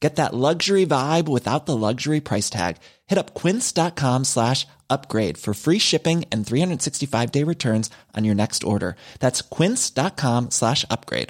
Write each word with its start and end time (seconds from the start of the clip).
Get 0.00 0.16
that 0.16 0.34
luxury 0.34 0.86
vibe 0.86 1.28
without 1.28 1.66
the 1.66 1.76
luxury 1.76 2.20
price 2.20 2.50
tag. 2.50 2.76
Hit 3.06 3.18
up 3.18 3.34
quince.com 3.34 4.24
slash 4.24 4.66
upgrade 4.90 5.38
for 5.38 5.54
free 5.54 5.78
shipping 5.78 6.24
and 6.30 6.44
365-day 6.44 7.42
returns 7.44 7.90
on 8.14 8.24
your 8.24 8.34
next 8.34 8.62
order. 8.64 8.96
That's 9.20 9.42
quince.com 9.42 10.50
slash 10.50 10.84
upgrade. 10.90 11.28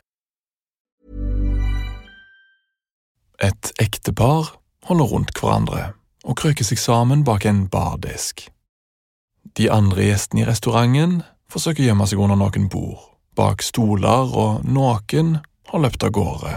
Et 3.39 3.73
ektepar 3.79 4.57
holder 4.89 5.05
rundt 5.05 5.39
hverandre 5.39 5.93
og 6.25 6.39
krøker 6.41 6.65
seg 6.65 6.81
sammen 6.81 7.25
bak 7.25 7.45
en 7.47 7.67
bardisk. 7.69 8.49
De 9.57 9.69
andre 9.71 10.09
gjestene 10.09 10.43
i 10.43 10.47
restauranten 10.49 11.21
forsøker 11.53 11.85
å 11.85 11.91
gjemme 11.91 12.07
seg 12.09 12.23
under 12.23 12.41
noen 12.41 12.67
bord, 12.73 13.13
bak 13.37 13.63
stoler, 13.63 14.33
og 14.33 14.65
noen 14.65 15.37
har 15.71 15.85
løpt 15.85 16.09
av 16.09 16.17
gårde. 16.17 16.57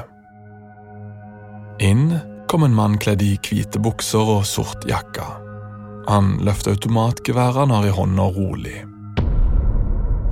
Inn 1.79 2.19
kom 2.51 2.63
en 2.63 2.75
mann 2.75 2.97
kledd 2.99 3.21
i 3.23 3.37
hvite 3.39 3.79
bukser 3.79 4.31
og 4.37 4.47
sort 4.47 4.83
jakke. 4.89 5.23
Han 6.09 6.33
løfter 6.43 6.73
automatgeværet 6.75 7.61
han 7.61 7.71
har 7.71 7.85
i 7.87 7.93
hånda 7.93 8.25
rolig, 8.35 8.81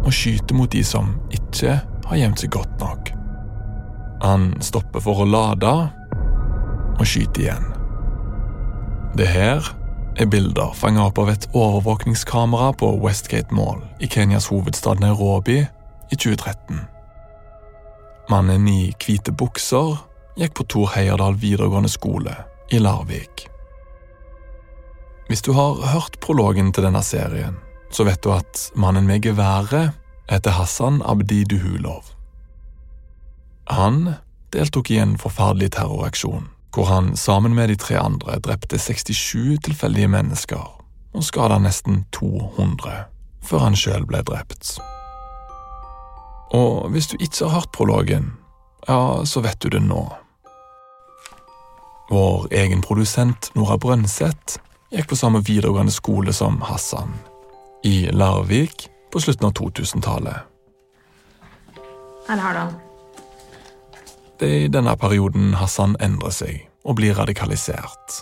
og 0.04 0.12
skyter 0.14 0.58
mot 0.58 0.72
de 0.74 0.84
som 0.84 1.14
ikke 1.32 1.78
har 2.08 2.20
gjemt 2.20 2.42
seg 2.44 2.52
godt 2.56 2.74
nok. 2.82 3.12
Han 4.26 4.50
stopper 4.66 5.04
for 5.04 5.24
å 5.24 5.30
lade, 5.30 5.74
og 6.98 7.06
skyter 7.06 7.46
igjen. 7.46 7.68
Det 9.18 9.30
her 9.30 9.72
er 10.18 10.30
bilder 10.30 10.74
fanget 10.76 11.06
opp 11.06 11.22
av 11.22 11.30
et 11.32 11.48
overvåkningskamera 11.54 12.74
på 12.82 12.90
Westgate 13.04 13.54
Mall 13.56 13.84
i 14.02 14.10
Kenyas 14.10 14.50
hovedstad 14.52 15.00
Nairobi 15.00 15.62
i 15.62 16.16
2013. 16.18 16.82
Mannen 18.28 18.68
i 18.68 18.90
hvite 19.00 19.32
bukser 19.32 19.96
gikk 20.38 20.54
på 20.58 20.66
Tor 20.70 20.92
Heyerdahl 20.96 21.38
videregående 21.42 21.90
skole 21.90 22.34
i 22.70 22.80
Larvik. 22.80 23.48
Hvis 25.28 25.42
du 25.42 25.52
har 25.58 25.82
hørt 25.92 26.20
prologen 26.24 26.72
til 26.74 26.86
denne 26.88 27.04
serien, 27.04 27.58
så 27.92 28.06
vet 28.08 28.22
du 28.24 28.32
at 28.36 28.70
mannen 28.76 29.08
med 29.08 29.26
geværet 29.26 29.96
heter 30.30 30.56
Hassan 30.56 31.02
Abdi 31.06 31.44
Duhulov. 31.44 32.04
Han 33.68 34.14
deltok 34.54 34.92
i 34.92 35.02
en 35.04 35.18
forferdelig 35.20 35.74
terroraksjon 35.76 36.48
hvor 36.76 36.86
han 36.86 37.16
sammen 37.18 37.56
med 37.56 37.72
de 37.72 37.76
tre 37.76 37.96
andre 37.98 38.36
drepte 38.44 38.78
67 38.78 39.58
tilfeldige 39.66 40.08
mennesker 40.08 40.62
og 41.14 41.24
skada 41.26 41.58
nesten 41.58 42.04
200 42.14 43.08
før 43.48 43.64
han 43.64 43.78
sjøl 43.80 44.06
ble 44.06 44.22
drept. 44.28 44.76
Og 46.54 46.92
hvis 46.94 47.10
du 47.10 47.18
ikke 47.18 47.48
har 47.48 47.56
hørt 47.56 47.72
prologen, 47.74 48.32
ja, 48.88 49.26
så 49.26 49.42
vet 49.42 49.58
du 49.64 49.72
det 49.74 49.82
nå. 49.82 50.04
Vår 52.10 52.48
egen 52.52 52.82
produsent 52.82 53.50
Nora 53.56 53.76
Brønseth 53.78 54.62
gikk 54.96 55.10
på 55.12 55.18
samme 55.20 55.42
videregående 55.44 55.92
skole 55.92 56.32
som 56.34 56.62
Hassan, 56.64 57.12
i 57.84 58.08
Larvik 58.16 58.88
på 59.12 59.20
slutten 59.20 59.50
av 59.50 59.58
2000-tallet. 59.60 60.46
Her 62.30 62.44
har 62.44 62.56
du 62.56 62.60
han. 62.60 62.78
Det 64.40 64.48
er 64.48 64.64
i 64.68 64.72
denne 64.72 64.96
perioden 64.96 65.58
Hassan 65.60 65.98
endrer 66.00 66.32
seg 66.32 66.64
og 66.88 66.96
blir 67.02 67.18
radikalisert. 67.20 68.22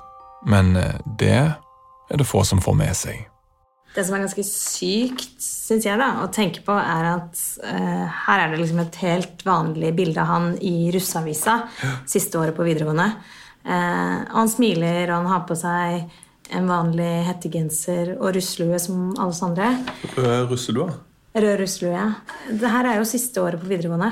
Men 0.49 0.73
eh, 0.81 0.97
det 1.21 1.37
er 1.37 2.17
det 2.17 2.25
få 2.25 2.41
som 2.47 2.61
får 2.65 2.77
med 2.81 2.97
seg. 2.97 3.21
Det 3.95 4.03
som 4.03 4.17
er 4.17 4.25
ganske 4.25 4.43
sykt, 4.49 5.37
syns 5.39 5.85
jeg, 5.85 6.01
da, 6.01 6.23
å 6.25 6.31
tenke 6.33 6.65
på, 6.65 6.73
er 6.75 7.05
at 7.13 7.39
uh, 7.63 8.03
her 8.25 8.41
er 8.43 8.51
det 8.51 8.59
liksom 8.59 8.81
et 8.83 8.97
helt 9.05 9.45
vanlig 9.47 9.93
bilde 9.95 10.19
av 10.19 10.27
han 10.33 10.49
i 10.59 10.89
russeavisa 10.91 11.53
ja. 11.79 11.91
siste 12.09 12.41
året 12.41 12.57
på 12.57 12.65
videregående. 12.67 13.07
Uh, 13.65 14.21
han 14.29 14.51
smiler, 14.51 15.09
og 15.09 15.23
han 15.23 15.31
har 15.31 15.43
på 15.49 15.57
seg 15.57 16.05
en 16.53 16.69
vanlig 16.69 17.25
hettegenser 17.25 18.13
og 18.19 18.35
russelue 18.35 18.77
som 18.81 19.09
alle 19.15 19.33
oss 19.33 19.43
andre. 19.45 19.71
Rød 20.13 20.51
russelue? 20.51 20.89
Rød 21.35 21.55
russelue, 21.63 21.93
ja. 21.95 22.09
Det 22.49 22.71
her 22.71 22.91
er 22.91 22.99
jo 22.99 23.07
siste 23.09 23.41
året 23.41 23.61
på 23.61 23.69
videregående. 23.71 24.11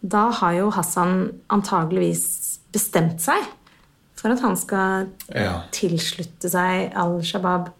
Da 0.00 0.28
har 0.40 0.56
jo 0.56 0.68
Hassan 0.72 1.16
antageligvis 1.52 2.26
bestemt 2.72 3.24
seg 3.24 3.48
for 4.20 4.32
at 4.34 4.42
han 4.44 4.56
skal 4.58 5.08
ja. 5.32 5.62
tilslutte 5.74 6.50
seg 6.52 6.92
Al 6.98 7.18
Shabaab. 7.24 7.70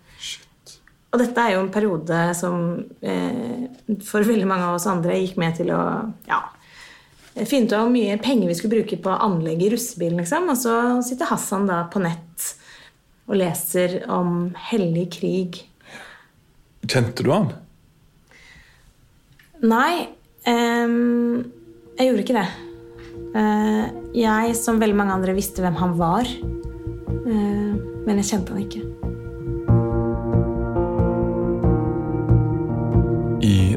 Og 1.10 1.18
dette 1.18 1.42
er 1.42 1.56
jo 1.56 1.64
en 1.64 1.72
periode 1.74 2.18
som 2.38 2.56
eh, 3.02 3.66
for 4.06 4.24
veldig 4.24 4.46
mange 4.48 4.68
av 4.68 4.78
oss 4.78 4.86
andre 4.88 5.18
gikk 5.18 5.40
med 5.42 5.58
til 5.58 5.72
å 5.74 5.80
ja, 6.28 6.38
finne 7.34 7.68
ut 7.68 7.74
hvor 7.76 7.92
mye 7.92 8.18
penger 8.22 8.50
vi 8.50 8.56
skulle 8.58 8.80
bruke 8.80 8.98
på 9.02 9.14
anlegg 9.14 9.62
i 9.64 9.70
russebilen. 9.74 10.20
Liksom. 10.22 10.48
Og 10.52 10.58
så 10.58 10.76
sitter 11.06 11.30
Hassan 11.30 11.68
da 11.70 11.84
på 11.92 12.02
nett 12.02 12.48
og 13.30 13.38
leser 13.38 14.00
om 14.10 14.50
hellig 14.70 15.06
krig. 15.20 15.60
Kjente 16.90 17.22
du 17.22 17.30
han? 17.30 17.52
Nei. 19.60 20.08
um, 20.48 21.44
jeg 21.98 22.08
gjorde 22.08 22.24
ikke 22.24 22.40
det. 22.40 22.48
Uh, 23.36 23.84
jeg, 24.16 24.56
som 24.58 24.80
veldig 24.82 24.98
mange 24.98 25.14
andre, 25.20 25.36
visste 25.36 25.62
hvem 25.62 25.78
han 25.78 25.94
var. 26.00 26.26
Uh, 26.26 27.76
men 28.06 28.18
jeg 28.18 28.32
kjente 28.32 28.56
han 28.56 28.64
ikke. 28.64 28.89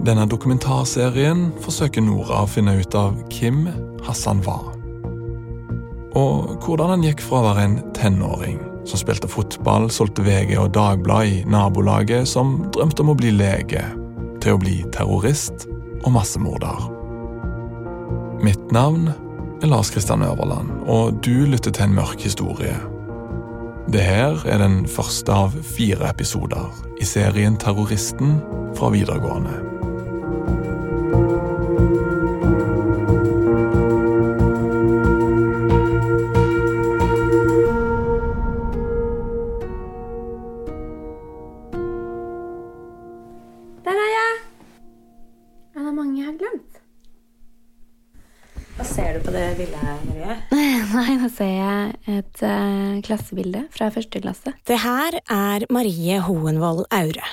Denne 0.04 0.26
dokumentarserien 0.28 1.48
forsøker 1.64 2.04
Nora 2.04 2.44
å 2.44 2.50
finne 2.50 2.76
ut 2.80 2.96
av 2.98 3.16
hvem 3.32 3.66
Hassan 4.04 4.44
var. 4.44 4.74
Og 6.20 6.60
hvordan 6.62 6.94
han 6.94 7.06
gikk 7.06 7.24
fra 7.24 7.40
å 7.40 7.46
være 7.48 7.66
en 7.66 7.78
tenåring 7.96 8.60
som 8.84 9.00
spilte 9.00 9.30
fotball, 9.32 9.88
solgte 9.92 10.26
VG 10.26 10.58
og 10.60 10.74
Dagblad 10.76 11.30
i 11.32 11.42
nabolaget, 11.48 12.28
som 12.28 12.58
drømte 12.76 13.06
om 13.06 13.14
å 13.14 13.18
bli 13.18 13.32
lege, 13.32 13.84
til 14.44 14.58
å 14.58 14.60
bli 14.60 14.82
terrorist 14.92 15.70
og 16.04 16.12
massemorder. 16.18 16.90
Mitt 18.44 18.74
navn 18.76 19.08
er 19.64 19.72
Lars 19.72 19.94
Kristian 19.94 20.26
Øverland, 20.28 20.84
og 20.84 21.24
du 21.24 21.46
lytter 21.48 21.72
til 21.72 21.88
en 21.88 21.96
mørk 21.96 22.28
historie. 22.28 22.76
Det 23.88 24.04
her 24.04 24.44
er 24.48 24.60
den 24.60 24.84
første 24.88 25.32
av 25.32 25.56
fire 25.64 26.12
episoder 26.12 26.84
i 27.00 27.08
serien 27.08 27.56
Terroristen 27.60 28.42
fra 28.76 28.92
videregående. 28.92 29.73
Klassebilde 53.14 53.68
fra 53.74 53.92
første 53.94 54.22
klasse. 54.24 54.54
Det 54.66 54.82
her 54.82 55.22
er 55.30 55.66
Marie 55.74 56.20
Hoenvold 56.26 56.86
Aure. 56.92 57.26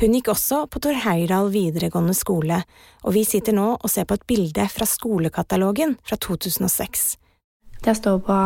Hun 0.00 0.16
gikk 0.16 0.32
også 0.32 0.64
på 0.72 0.80
Tor 0.82 0.96
Heyerdahl 1.04 1.50
videregående 1.52 2.14
skole, 2.16 2.62
og 3.04 3.14
vi 3.14 3.26
sitter 3.28 3.54
nå 3.54 3.74
og 3.76 3.90
ser 3.92 4.08
på 4.08 4.16
et 4.18 4.24
bilde 4.26 4.64
fra 4.72 4.88
skolekatalogen 4.88 5.98
fra 6.02 6.16
2006. 6.16 7.04
Jeg 7.82 7.98
står 7.98 8.18
på 8.26 8.38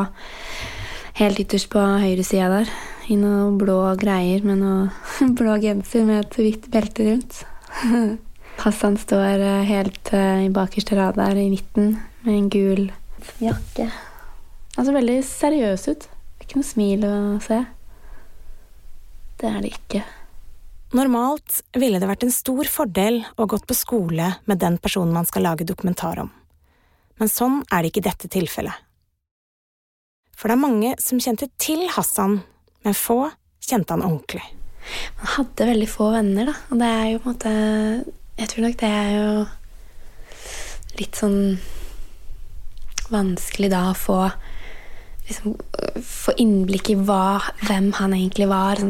helt 1.20 1.40
ytterst 1.40 1.70
på 1.72 1.80
høyre 1.80 2.24
sida 2.26 2.50
der, 2.52 2.72
i 3.08 3.16
noe 3.16 3.52
blå 3.56 3.78
greier 4.00 4.44
med 4.44 4.60
noe 4.64 5.30
blå 5.38 5.56
genser 5.62 6.04
med 6.08 6.24
et 6.24 6.40
hvitt 6.40 6.68
belte 6.72 7.06
rundt. 7.06 7.44
Hassan 8.64 8.96
står 8.96 9.42
eh, 9.44 9.64
helt 9.68 10.12
uh, 10.16 10.40
i 10.40 10.52
bakerste 10.52 10.96
rad 10.96 11.18
der 11.20 11.36
i 11.36 11.50
midten 11.52 11.98
med 12.24 12.34
en 12.34 12.50
gul 12.50 12.86
jakke. 13.42 13.90
Han 14.76 14.86
ser 14.86 14.96
veldig 14.96 15.18
seriøs 15.28 15.88
ut. 15.92 16.06
Ikke 16.46 16.60
noe 16.60 16.66
smil 16.66 17.02
å 17.02 17.16
se. 17.43 17.58
Det 19.37 19.50
er 19.50 19.58
det 19.64 19.75
ikke. 19.75 20.04
Normalt 20.94 21.60
ville 21.75 21.98
det 21.98 22.06
vært 22.06 22.22
en 22.22 22.32
stor 22.32 22.69
fordel 22.70 23.19
å 23.34 23.48
gått 23.50 23.66
på 23.66 23.75
skole 23.75 24.31
med 24.46 24.60
den 24.62 24.78
personen 24.78 25.12
man 25.16 25.26
skal 25.26 25.43
lage 25.48 25.66
dokumentar 25.66 26.22
om. 26.22 26.31
Men 27.19 27.32
sånn 27.32 27.64
er 27.75 27.82
det 27.82 27.90
ikke 27.90 28.04
i 28.04 28.06
dette 28.06 28.31
tilfellet. 28.31 28.84
For 30.37 30.46
det 30.46 30.54
er 30.54 30.62
mange 30.62 30.94
som 31.02 31.19
kjente 31.19 31.48
til 31.58 31.82
Hassan, 31.90 32.38
men 32.87 32.94
få 32.94 33.25
kjente 33.66 33.96
han 33.96 34.04
ordentlig. 34.06 34.44
Man 35.19 35.32
hadde 35.34 35.70
veldig 35.72 35.88
få 35.90 36.10
venner, 36.14 36.52
da. 36.52 36.56
Og 36.70 36.78
det 36.78 36.90
er 36.94 37.06
jo 37.10 37.22
på 37.22 37.26
en 37.26 37.34
måte 37.34 37.54
Jeg 38.37 38.50
tror 38.52 38.66
nok 38.66 38.76
det 38.78 38.90
er 38.92 39.10
jo 39.16 39.31
litt 41.00 41.19
sånn 41.19 41.40
vanskelig 43.10 43.70
da 43.72 43.88
å 43.90 43.96
få 43.96 44.19
liksom, 45.28 45.56
Få 46.06 46.34
innblikk 46.37 46.90
i 46.93 46.96
hva, 46.99 47.40
hvem 47.64 47.93
han 47.96 48.14
egentlig 48.17 48.49
var. 48.50 48.81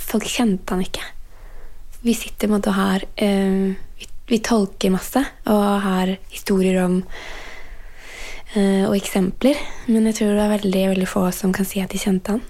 Folk 0.00 0.26
kjente 0.26 0.74
han 0.74 0.82
ikke. 0.84 1.04
Vi 2.02 2.14
sitter 2.18 2.48
på 2.48 2.50
en 2.50 2.56
måte 2.56 2.72
og 2.72 2.78
har 2.80 3.04
uh, 3.06 3.74
vi, 3.98 4.08
vi, 4.26 4.38
tolker 4.42 4.90
masse 4.90 5.22
og 5.46 5.66
har 5.84 6.16
historier 6.32 6.80
om 6.82 6.96
uh, 7.02 8.84
og 8.88 8.96
eksempler, 8.96 9.60
men 9.86 10.08
jeg 10.10 10.18
tror 10.18 10.32
det 10.34 10.46
er 10.46 10.56
veldig, 10.56 10.82
veldig 10.96 11.10
få 11.12 11.28
som 11.36 11.54
kan 11.54 11.68
si 11.68 11.82
at 11.84 11.94
de 11.94 12.00
kjente 12.02 12.34
han. 12.34 12.42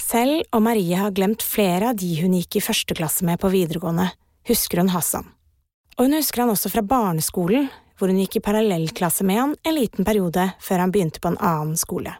Selv 0.00 0.56
om 0.56 0.64
Marie 0.64 0.96
har 0.96 1.12
glemt 1.14 1.44
flere 1.44 1.92
av 1.92 2.00
de 2.00 2.08
hun 2.22 2.32
gikk 2.38 2.56
i 2.56 2.64
første 2.64 2.96
klasse 2.96 3.26
med 3.28 3.38
på 3.42 3.52
videregående, 3.52 4.08
husker 4.48 4.80
hun 4.80 4.90
Hassan. 4.94 5.28
Og 5.98 6.08
hun 6.08 6.16
husker 6.16 6.42
han 6.42 6.54
også 6.54 6.72
fra 6.72 6.82
barneskolen, 6.82 7.68
hvor 8.00 8.08
hun 8.08 8.18
gikk 8.22 8.38
i 8.40 8.44
parallellklasse 8.44 9.26
med 9.28 9.38
han 9.38 9.54
en 9.60 9.76
liten 9.76 10.08
periode 10.08 10.48
før 10.64 10.86
han 10.86 10.94
begynte 10.94 11.20
på 11.20 11.34
en 11.34 11.38
annen 11.44 11.76
skole. 11.76 12.16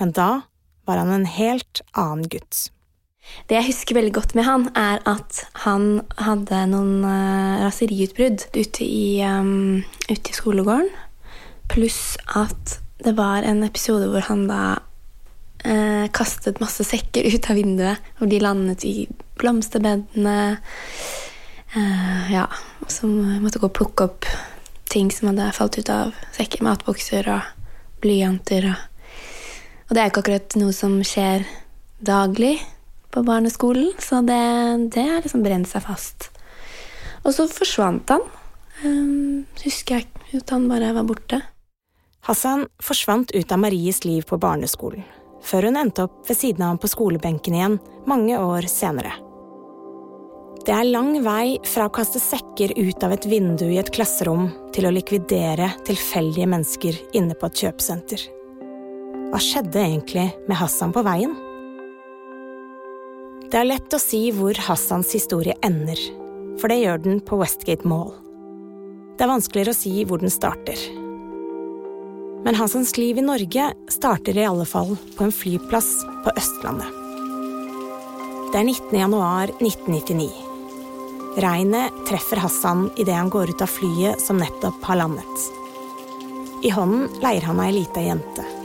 Men 0.00 0.12
da 0.16 0.30
var 0.86 1.02
han 1.02 1.12
en 1.12 1.28
helt 1.28 1.82
annen 1.92 2.28
gutt. 2.30 2.68
Det 3.50 3.58
jeg 3.58 3.68
husker 3.70 3.98
veldig 3.98 4.14
godt 4.14 4.34
med 4.38 4.46
han, 4.46 4.68
er 4.78 5.02
at 5.08 5.42
han 5.64 6.00
hadde 6.20 6.62
noen 6.70 7.02
uh, 7.02 7.62
raseriutbrudd 7.64 8.46
ute 8.54 8.86
i, 8.86 9.18
um, 9.26 9.82
ute 10.06 10.30
i 10.30 10.36
skolegården. 10.36 10.90
Pluss 11.72 12.16
at 12.38 12.78
det 13.02 13.16
var 13.18 13.44
en 13.44 13.64
episode 13.66 14.06
hvor 14.12 14.24
han 14.28 14.46
da 14.50 14.62
uh, 15.66 16.06
kastet 16.14 16.62
masse 16.62 16.86
sekker 16.86 17.26
ut 17.34 17.50
av 17.50 17.58
vinduet, 17.58 18.10
og 18.20 18.30
de 18.30 18.42
landet 18.42 18.86
i 18.86 18.96
blomsterbedene. 19.40 20.38
Uh, 21.74 22.32
ja, 22.32 22.46
som 22.88 23.18
måtte 23.42 23.60
gå 23.60 23.68
og 23.68 23.76
plukke 23.76 24.06
opp 24.06 24.30
ting 24.88 25.10
som 25.12 25.32
hadde 25.32 25.50
falt 25.56 25.76
ut 25.80 25.90
av 25.92 26.14
sekker. 26.38 26.62
Matbokser 26.64 27.26
og 27.34 27.50
blyanter. 28.04 28.70
Og, 28.70 28.95
og 29.86 29.94
det 29.94 30.02
er 30.02 30.10
ikke 30.10 30.24
akkurat 30.24 30.56
noe 30.58 30.74
som 30.74 30.96
skjer 31.06 31.46
daglig 32.04 32.56
på 33.14 33.22
barneskolen, 33.26 33.92
så 34.02 34.20
det, 34.26 34.40
det 34.94 35.06
har 35.08 35.24
liksom 35.24 35.44
brent 35.46 35.70
seg 35.70 35.84
fast. 35.86 36.30
Og 37.24 37.32
så 37.34 37.46
forsvant 37.50 38.10
han. 38.12 38.24
Um, 38.84 39.46
husker 39.62 40.02
jeg 40.02 40.40
at 40.42 40.50
han 40.52 40.66
bare 40.68 40.92
var 40.98 41.06
borte. 41.08 41.40
Hassan 42.26 42.66
forsvant 42.82 43.30
ut 43.32 43.54
av 43.54 43.62
Maries 43.62 44.02
liv 44.04 44.26
på 44.26 44.38
barneskolen 44.42 45.06
før 45.46 45.68
hun 45.68 45.78
endte 45.78 46.06
opp 46.06 46.26
ved 46.26 46.38
siden 46.38 46.64
av 46.64 46.74
ham 46.74 46.82
på 46.82 46.90
skolebenken 46.90 47.54
igjen 47.54 47.78
mange 48.10 48.38
år 48.38 48.66
senere. 48.70 49.14
Det 50.66 50.74
er 50.74 50.88
lang 50.88 51.20
vei 51.22 51.58
fra 51.62 51.86
å 51.86 51.92
kaste 51.94 52.18
sekker 52.18 52.74
ut 52.74 53.04
av 53.06 53.14
et 53.14 53.28
vindu 53.30 53.68
i 53.68 53.78
et 53.78 53.92
klasserom 53.94 54.48
til 54.74 54.88
å 54.88 54.94
likvidere 54.94 55.70
tilfeldige 55.86 56.48
mennesker 56.50 56.98
inne 57.14 57.38
på 57.38 57.46
et 57.46 57.62
kjøpesenter. 57.62 58.24
Hva 59.36 59.42
skjedde 59.44 59.76
egentlig 59.76 60.30
med 60.48 60.56
Hassan 60.56 60.94
på 60.96 61.02
veien? 61.04 61.34
Det 63.52 63.58
er 63.60 63.66
lett 63.68 63.92
å 63.92 63.98
si 64.00 64.30
hvor 64.32 64.56
Hassans 64.64 65.10
historie 65.12 65.52
ender, 65.66 66.00
for 66.56 66.72
det 66.72 66.78
gjør 66.78 67.02
den 67.04 67.20
på 67.20 67.36
Westgate 67.42 67.84
Mall. 67.84 68.14
Det 69.12 69.26
er 69.26 69.32
vanskeligere 69.34 69.74
å 69.74 69.76
si 69.76 69.92
hvor 70.08 70.24
den 70.24 70.32
starter. 70.32 70.80
Men 72.48 72.56
Hassans 72.56 72.96
liv 72.96 73.20
i 73.20 73.26
Norge 73.28 73.68
starter 73.92 74.40
i 74.40 74.48
alle 74.48 74.64
fall 74.64 74.96
på 75.20 75.28
en 75.28 75.36
flyplass 75.42 75.92
på 76.24 76.32
Østlandet. 76.32 76.96
Det 78.54 78.62
er 78.62 78.68
19. 78.72 78.88
januar 79.02 79.52
1999. 79.60 80.32
Regnet 81.44 82.04
treffer 82.08 82.40
Hassan 82.40 82.86
idet 82.96 83.20
han 83.20 83.28
går 83.28 83.52
ut 83.52 83.68
av 83.68 83.76
flyet 83.76 84.16
som 84.30 84.40
nettopp 84.40 84.80
har 84.88 85.04
landet. 85.04 85.48
I 86.64 86.72
hånden 86.72 87.10
leier 87.20 87.52
han 87.52 87.60
ei 87.60 87.74
lita 87.82 88.00
jente. 88.00 88.55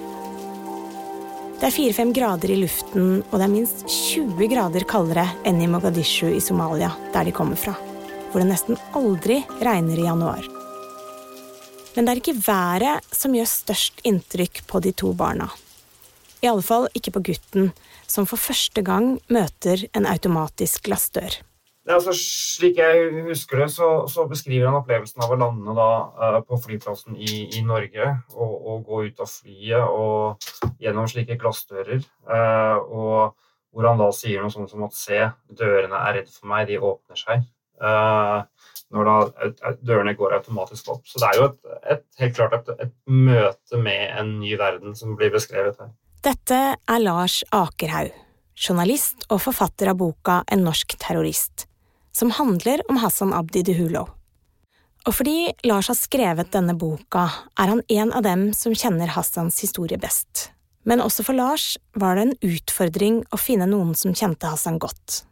Det 1.61 1.67
er 1.67 1.75
fire-fem 1.75 2.09
grader 2.09 2.49
i 2.49 2.55
luften, 2.57 3.19
og 3.29 3.33
det 3.37 3.45
er 3.45 3.51
minst 3.51 3.83
20 3.85 4.47
grader 4.49 4.81
kaldere 4.89 5.27
enn 5.45 5.59
i 5.61 5.67
Mogadishu 5.69 6.31
i 6.33 6.39
Somalia, 6.41 6.87
der 7.13 7.27
de 7.27 7.33
kommer 7.37 7.53
fra, 7.53 7.75
hvor 8.31 8.41
det 8.41 8.47
nesten 8.49 8.79
aldri 8.97 9.43
regner 9.61 10.01
i 10.01 10.07
januar. 10.07 10.47
Men 11.93 12.07
det 12.07 12.15
er 12.15 12.21
ikke 12.23 12.41
været 12.47 13.13
som 13.13 13.37
gjør 13.37 13.51
størst 13.51 14.01
inntrykk 14.09 14.63
på 14.65 14.81
de 14.81 14.95
to 15.03 15.13
barna. 15.13 15.51
I 16.41 16.49
alle 16.49 16.65
fall 16.65 16.89
ikke 16.97 17.13
på 17.19 17.21
gutten, 17.29 17.69
som 18.09 18.25
for 18.25 18.41
første 18.41 18.81
gang 18.81 19.19
møter 19.29 19.85
en 19.93 20.09
automatisk 20.09 20.89
glassdør. 20.89 21.43
Ja, 21.91 21.97
altså, 21.97 22.13
slik 22.15 22.77
jeg 22.79 23.23
husker 23.25 23.59
det, 23.59 23.65
så, 23.73 23.87
så, 24.07 24.23
beskriver 24.29 24.69
han 24.69 24.77
opplevelsen 24.77 25.25
av 25.25 25.33
å 25.33 25.37
lande 25.41 25.73
da, 25.75 25.87
uh, 26.15 26.37
på 26.47 26.55
flyplassen 26.63 27.17
i, 27.19 27.49
i 27.57 27.63
Norge 27.67 28.05
og, 28.31 28.51
og, 28.55 28.77
gå 28.85 28.99
ut 29.09 29.17
av 29.19 29.27
flyet 29.27 29.89
og 29.91 30.77
gjennom 30.79 31.09
slike 31.11 31.35
glassdører. 31.41 32.05
Uh, 32.23 32.77
og 32.79 33.73
hvor 33.75 33.87
han 33.89 33.99
da 33.99 34.07
sier 34.15 34.39
noe 34.39 34.53
sånt 34.53 34.71
som 34.71 34.85
at 34.87 34.95
se, 34.95 35.19
dørene 35.51 35.99
er 35.99 36.15
redd 36.21 36.29
for 36.31 36.47
meg, 36.53 36.69
de 36.69 36.77
åpner 36.79 37.19
seg. 37.19 37.43
Uh, 37.83 38.47
når 38.95 39.09
da 39.09 39.49
dørene 39.83 40.13
går 40.15 40.37
automatisk 40.37 40.93
opp. 40.93 41.03
Så 41.11 41.19
det 41.19 41.27
er 41.27 41.39
jo 41.41 41.49
et, 41.49 41.59
et, 41.97 42.05
helt 42.23 42.37
klart 42.37 42.55
et, 42.55 42.71
et, 42.85 42.93
møte 43.11 43.81
med 43.83 44.15
en 44.15 44.37
ny 44.39 44.53
verden 44.61 44.95
som 44.95 45.17
blir 45.19 45.33
beskrevet 45.35 45.75
her. 45.83 45.91
Dette 46.23 46.61
er 46.77 47.03
Lars 47.03 47.41
Akerhaug, 47.51 48.15
journalist 48.55 49.27
og 49.27 49.43
forfatter 49.43 49.91
av 49.91 49.99
boka 49.99 50.39
En 50.55 50.63
norsk 50.67 50.95
terrorist, 51.01 51.65
som 52.11 52.31
handler 52.35 52.83
om 52.91 52.99
Hassan 53.01 53.33
Abdi 53.33 53.63
Duhulo. 53.63 54.07
Og 55.07 55.15
fordi 55.17 55.49
Lars 55.65 55.89
har 55.89 55.97
skrevet 55.97 56.51
denne 56.53 56.75
boka, 56.77 57.25
er 57.57 57.71
han 57.73 57.81
en 57.89 58.11
av 58.13 58.25
dem 58.25 58.51
som 58.53 58.75
kjenner 58.77 59.09
Hassans 59.15 59.57
historie 59.63 59.97
best. 59.97 60.51
Men 60.85 61.01
også 61.01 61.25
for 61.25 61.37
Lars 61.37 61.73
var 61.97 62.17
det 62.17 62.25
en 62.27 62.35
utfordring 62.53 63.21
å 63.33 63.39
finne 63.41 63.67
noen 63.69 63.95
som 63.97 64.13
kjente 64.17 64.49
Hassan 64.49 64.77
godt, 64.81 65.23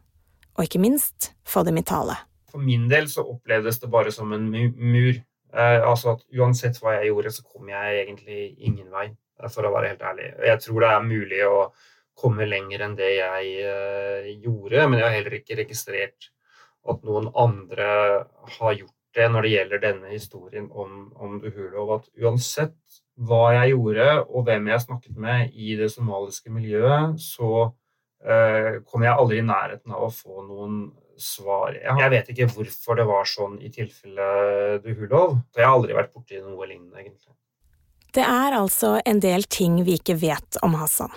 og 0.56 0.66
ikke 0.66 0.82
minst 0.82 1.32
få 1.46 1.62
dem 1.66 1.78
i 1.78 1.86
tale. 1.86 2.16
For 2.50 2.62
min 2.62 2.88
del 2.90 3.06
så 3.10 3.22
opplevdes 3.22 3.78
det 3.82 3.90
bare 3.90 4.10
som 4.14 4.32
en 4.34 4.48
mur. 4.50 5.20
Eh, 5.50 5.82
altså 5.82 6.16
at 6.16 6.24
uansett 6.34 6.78
hva 6.82 6.96
jeg 6.96 7.10
gjorde, 7.10 7.32
så 7.34 7.46
kom 7.46 7.70
jeg 7.70 8.02
egentlig 8.04 8.40
ingen 8.58 8.90
vei, 8.90 9.08
eh, 9.10 9.50
for 9.50 9.66
å 9.66 9.72
være 9.74 9.92
helt 9.94 10.04
ærlig. 10.06 10.28
Jeg 10.46 10.62
tror 10.66 10.82
det 10.82 10.90
er 10.90 11.06
mulig 11.06 11.40
å 11.46 11.56
komme 12.20 12.46
lenger 12.46 12.84
enn 12.86 12.98
det 12.98 13.10
jeg 13.16 13.54
eh, 13.70 14.28
gjorde, 14.42 14.86
men 14.86 14.98
jeg 14.98 15.06
har 15.06 15.16
heller 15.16 15.38
ikke 15.40 15.58
registrert 15.62 16.30
at 16.88 17.04
noen 17.04 17.28
andre 17.36 17.90
har 18.56 18.78
gjort 18.78 18.96
det 19.16 19.26
når 19.30 19.44
det 19.46 19.52
gjelder 19.54 19.82
denne 19.82 20.12
historien 20.12 20.70
om, 20.70 21.10
om 21.18 21.38
Duhulov. 21.42 21.92
At 21.98 22.08
uansett 22.22 23.00
hva 23.20 23.50
jeg 23.56 23.74
gjorde 23.74 24.08
og 24.22 24.46
hvem 24.46 24.70
jeg 24.70 24.84
snakket 24.86 25.20
med 25.20 25.52
i 25.52 25.74
det 25.80 25.90
somaliske 25.92 26.52
miljøet, 26.54 27.18
så 27.20 27.68
eh, 28.24 28.80
kom 28.86 29.04
jeg 29.04 29.16
aldri 29.16 29.40
i 29.42 29.46
nærheten 29.46 29.96
av 29.96 30.06
å 30.06 30.14
få 30.14 30.44
noen 30.46 30.82
svar. 31.20 31.74
Jeg 31.76 32.12
vet 32.14 32.30
ikke 32.32 32.48
hvorfor 32.54 32.96
det 32.96 33.06
var 33.08 33.28
sånn 33.28 33.58
i 33.60 33.68
tilfelle 33.74 34.30
Duhulov. 34.84 35.36
Jeg 35.56 35.66
har 35.66 35.74
aldri 35.74 35.96
vært 35.98 36.14
borti 36.14 36.40
noe 36.40 36.68
lignende, 36.68 36.96
egentlig. 37.02 37.34
Det 38.10 38.24
er 38.26 38.56
altså 38.56 38.96
en 39.06 39.20
del 39.22 39.44
ting 39.46 39.82
vi 39.86 39.98
ikke 40.00 40.16
vet 40.18 40.58
om 40.66 40.74
Hassan. 40.80 41.12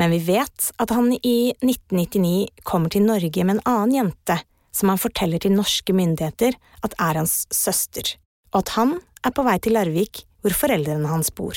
Men 0.00 0.14
vi 0.14 0.22
vet 0.24 0.70
at 0.80 0.94
han 0.96 1.12
i 1.12 1.52
1999 1.60 2.64
kommer 2.66 2.90
til 2.90 3.04
Norge 3.04 3.44
med 3.44 3.58
en 3.58 3.66
annen 3.68 3.94
jente 3.98 4.38
som 4.72 4.92
han 4.92 5.00
forteller 5.00 5.42
til 5.42 5.54
norske 5.54 5.94
myndigheter 5.96 6.56
at 6.84 6.96
er 6.98 7.20
hans 7.20 7.42
søster, 7.52 8.16
og 8.52 8.64
at 8.64 8.74
han 8.76 8.96
er 9.22 9.34
på 9.34 9.44
vei 9.46 9.58
til 9.62 9.76
Larvik, 9.76 10.24
hvor 10.42 10.56
foreldrene 10.56 11.10
hans 11.10 11.30
bor. 11.30 11.56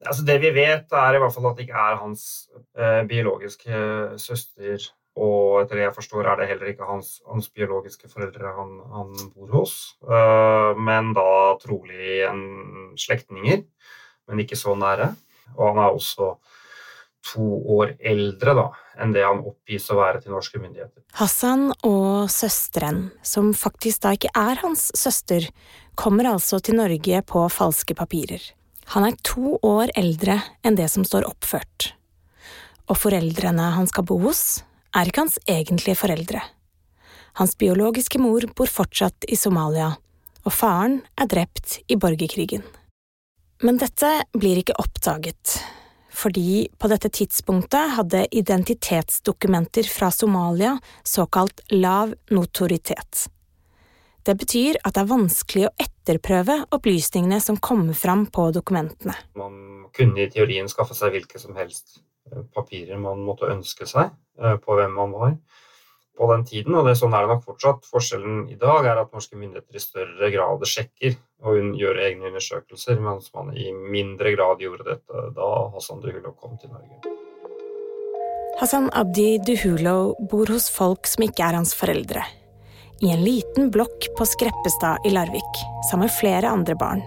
Altså 0.00 0.24
det 0.24 0.38
vi 0.40 0.52
vet, 0.56 0.88
er 0.96 1.16
i 1.16 1.20
hvert 1.20 1.34
fall 1.34 1.50
at 1.50 1.58
det 1.58 1.66
ikke 1.68 1.82
er 1.88 2.00
hans 2.00 2.22
eh, 2.78 3.02
biologiske 3.08 3.82
søster 4.20 4.90
og 5.18 5.64
etter 5.64 5.76
det 5.76 5.86
jeg 5.88 5.96
forstår, 5.96 6.28
er 6.28 6.38
det 6.38 6.48
heller 6.52 6.70
ikke 6.70 6.86
hans, 6.86 7.18
hans 7.28 7.48
biologiske 7.50 8.08
foreldre 8.12 8.52
han, 8.56 8.76
han 8.94 9.32
bor 9.34 9.50
hos. 9.58 9.74
Uh, 10.06 10.78
men 10.78 11.12
da 11.16 11.56
trolig 11.60 12.22
en 12.28 12.94
slektninger, 13.00 13.64
men 14.30 14.42
ikke 14.44 14.58
så 14.58 14.76
nære. 14.78 15.10
Og 15.56 15.72
han 15.72 15.82
er 15.82 15.90
også 15.90 16.36
to 17.26 17.46
år 17.76 17.94
eldre 18.00 18.54
da, 18.56 18.66
enn 19.00 19.12
det 19.14 19.24
han 19.24 19.42
oppgis 19.46 19.88
å 19.92 19.98
være 19.98 20.22
til 20.22 20.34
norske 20.34 20.60
myndigheter. 20.60 21.02
Hassan 21.18 21.70
og 21.86 22.30
søsteren, 22.32 23.10
som 23.22 23.52
faktisk 23.56 24.04
da 24.04 24.14
ikke 24.16 24.32
er 24.36 24.62
hans 24.62 24.88
søster, 24.96 25.48
kommer 26.00 26.30
altså 26.32 26.60
til 26.64 26.78
Norge 26.80 27.22
på 27.28 27.44
falske 27.52 27.96
papirer. 27.96 28.40
Han 28.94 29.06
er 29.06 29.18
to 29.26 29.58
år 29.62 29.92
eldre 29.98 30.40
enn 30.66 30.78
det 30.78 30.88
som 30.90 31.04
står 31.06 31.28
oppført. 31.28 31.92
Og 32.90 32.98
foreldrene 32.98 33.70
han 33.76 33.86
skal 33.86 34.06
bo 34.08 34.18
hos, 34.24 34.64
er 34.96 35.06
ikke 35.06 35.26
hans 35.26 35.38
egentlige 35.46 35.98
foreldre. 36.00 36.42
Hans 37.38 37.54
biologiske 37.54 38.18
mor 38.18 38.42
bor 38.58 38.66
fortsatt 38.66 39.28
i 39.30 39.38
Somalia, 39.38 39.92
og 40.42 40.54
faren 40.56 40.98
er 41.20 41.28
drept 41.30 41.78
i 41.86 41.98
borgerkrigen. 42.00 42.64
Men 43.62 43.78
dette 43.78 44.08
blir 44.34 44.58
ikke 44.58 44.78
oppdaget, 44.80 45.60
fordi 46.20 46.68
på 46.78 46.90
dette 46.92 47.10
tidspunktet 47.16 47.96
hadde 47.96 48.26
identitetsdokumenter 48.36 49.88
fra 49.88 50.10
Somalia 50.14 50.76
såkalt 51.06 51.62
lav 51.72 52.14
notoritet. 52.30 53.26
Det 54.22 54.34
betyr 54.36 54.76
at 54.84 54.94
det 54.94 55.00
er 55.00 55.08
vanskelig 55.08 55.64
å 55.68 55.72
etterprøve 55.80 56.58
opplysningene 56.76 57.40
som 57.40 57.56
kommer 57.56 57.96
fram 57.96 58.26
på 58.28 58.50
dokumentene. 58.52 59.16
Man 59.38 59.88
kunne 59.96 60.26
i 60.26 60.30
teorien 60.32 60.68
skaffe 60.68 60.96
seg 60.98 61.16
hvilke 61.16 61.40
som 61.40 61.56
helst 61.56 62.02
eh, 62.28 62.44
papirer 62.54 63.00
man 63.00 63.24
måtte 63.24 63.48
ønske 63.48 63.88
seg 63.88 64.12
eh, 64.42 64.58
på 64.60 64.76
hvem 64.76 64.92
man 65.00 65.16
var 65.16 65.34
på 66.20 66.28
den 66.34 66.42
tiden, 66.44 66.74
og 66.76 66.84
det, 66.84 66.98
sånn 67.00 67.14
er 67.16 67.24
det 67.24 67.32
nok 67.32 67.46
fortsatt. 67.48 67.86
Forskjellen 67.88 68.42
i 68.52 68.58
dag 68.60 68.84
er 68.90 69.00
at 69.00 69.14
norske 69.16 69.38
myndigheter 69.40 69.78
i 69.78 69.80
større 69.80 70.28
grad 70.34 70.66
sjekker 70.68 71.16
og 71.48 71.76
gjør 71.80 72.02
egne 72.04 72.28
undersøkelser, 72.28 73.00
mens 73.00 73.30
man 73.32 73.54
i 73.56 73.70
mindre 73.72 74.34
grad 74.34 74.60
gjorde 74.60 74.84
dette 74.90 75.30
da 75.36 75.48
Hassan 75.72 76.02
Duhulo 76.04 76.34
kom 76.36 76.58
til 76.60 76.74
Norge. 76.74 77.00
Hassan 78.60 78.90
Abdi 78.92 79.38
Duhulo 79.46 80.12
bor 80.28 80.50
hos 80.52 80.68
folk 80.68 81.08
som 81.08 81.24
ikke 81.24 81.46
er 81.46 81.56
hans 81.56 81.72
foreldre. 81.78 82.26
I 83.00 83.14
en 83.14 83.22
liten 83.24 83.70
blokk 83.72 84.10
på 84.18 84.26
Skreppestad 84.28 85.06
i 85.08 85.14
Larvik, 85.14 85.62
sammen 85.88 86.04
med 86.04 86.16
flere 86.18 86.52
andre 86.52 86.76
barn. 86.76 87.00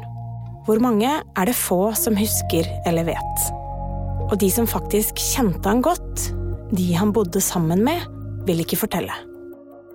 Hvor 0.66 0.82
mange 0.82 1.12
er 1.22 1.46
det 1.46 1.54
få 1.60 1.92
som 2.00 2.18
husker 2.18 2.66
eller 2.90 3.06
vet. 3.12 3.46
Og 4.32 4.40
de 4.42 4.50
som 4.50 4.66
faktisk 4.66 5.22
kjente 5.22 5.70
han 5.70 5.84
godt, 5.86 6.32
de 6.74 6.88
han 6.98 7.14
bodde 7.14 7.44
sammen 7.44 7.84
med, 7.86 8.02
vil 8.48 8.64
ikke 8.64 8.80
fortelle. 8.80 9.16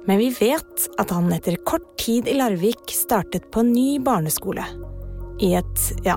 Men 0.09 0.21
vi 0.23 0.31
vet 0.33 0.87
at 1.01 1.11
han 1.13 1.29
etter 1.35 1.59
kort 1.69 1.91
tid 2.01 2.29
i 2.31 2.37
Larvik 2.39 2.95
startet 2.95 3.51
på 3.53 3.61
en 3.61 3.73
ny 3.75 3.99
barneskole. 4.01 4.65
I 5.45 5.53
et, 5.59 5.83
ja, 6.07 6.17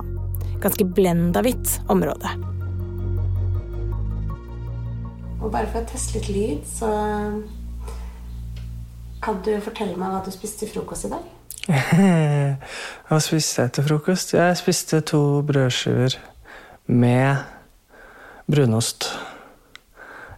ganske 0.62 0.86
blenda 0.96 1.42
hvitt 1.44 1.76
område. 1.92 2.32
Og 5.42 5.50
bare 5.50 5.68
for 5.68 5.82
å 5.82 5.90
teste 5.90 6.20
litt 6.20 6.30
lyd, 6.32 6.64
så 6.70 6.88
kan 9.22 9.40
du 9.44 9.52
fortelle 9.62 9.98
meg 9.98 10.14
hva 10.14 10.22
du 10.24 10.32
spiste 10.34 10.64
til 10.64 10.72
frokost 10.72 11.08
i 11.08 11.12
dag? 11.12 11.30
hva 13.06 13.18
spiste 13.22 13.66
jeg 13.66 13.74
til 13.76 13.86
frokost? 13.90 14.32
Jeg 14.34 14.58
spiste 14.58 15.02
to 15.12 15.42
brødskiver 15.46 16.16
med 16.90 17.44
brunost. 18.50 19.10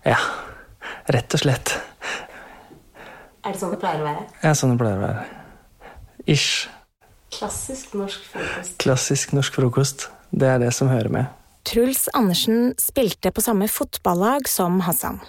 Ja. 0.05 0.19
Rett 1.13 1.37
og 1.37 1.43
slett. 1.43 1.75
Er 3.45 3.53
det 3.53 3.61
sånn 3.61 3.75
det 3.75 3.81
pleier 3.83 4.01
å 4.01 4.07
være? 4.07 4.25
Ja, 4.41 4.55
sånn 4.57 4.73
det 4.73 4.81
pleier 4.81 5.01
å 5.01 5.05
være. 5.05 5.25
Ish. 6.33 6.67
Klassisk 7.35 7.93
norsk 7.99 8.23
frokost. 8.33 8.77
Klassisk 8.81 9.35
norsk 9.37 9.59
frokost. 9.59 10.07
Det 10.33 10.49
er 10.49 10.63
det 10.63 10.71
som 10.73 10.89
hører 10.89 11.13
med. 11.13 11.33
Truls 11.69 12.07
Andersen 12.17 12.73
spilte 12.81 13.33
på 13.35 13.45
samme 13.45 13.69
fotballag 13.69 14.49
som 14.49 14.81
Hassan. 14.85 15.21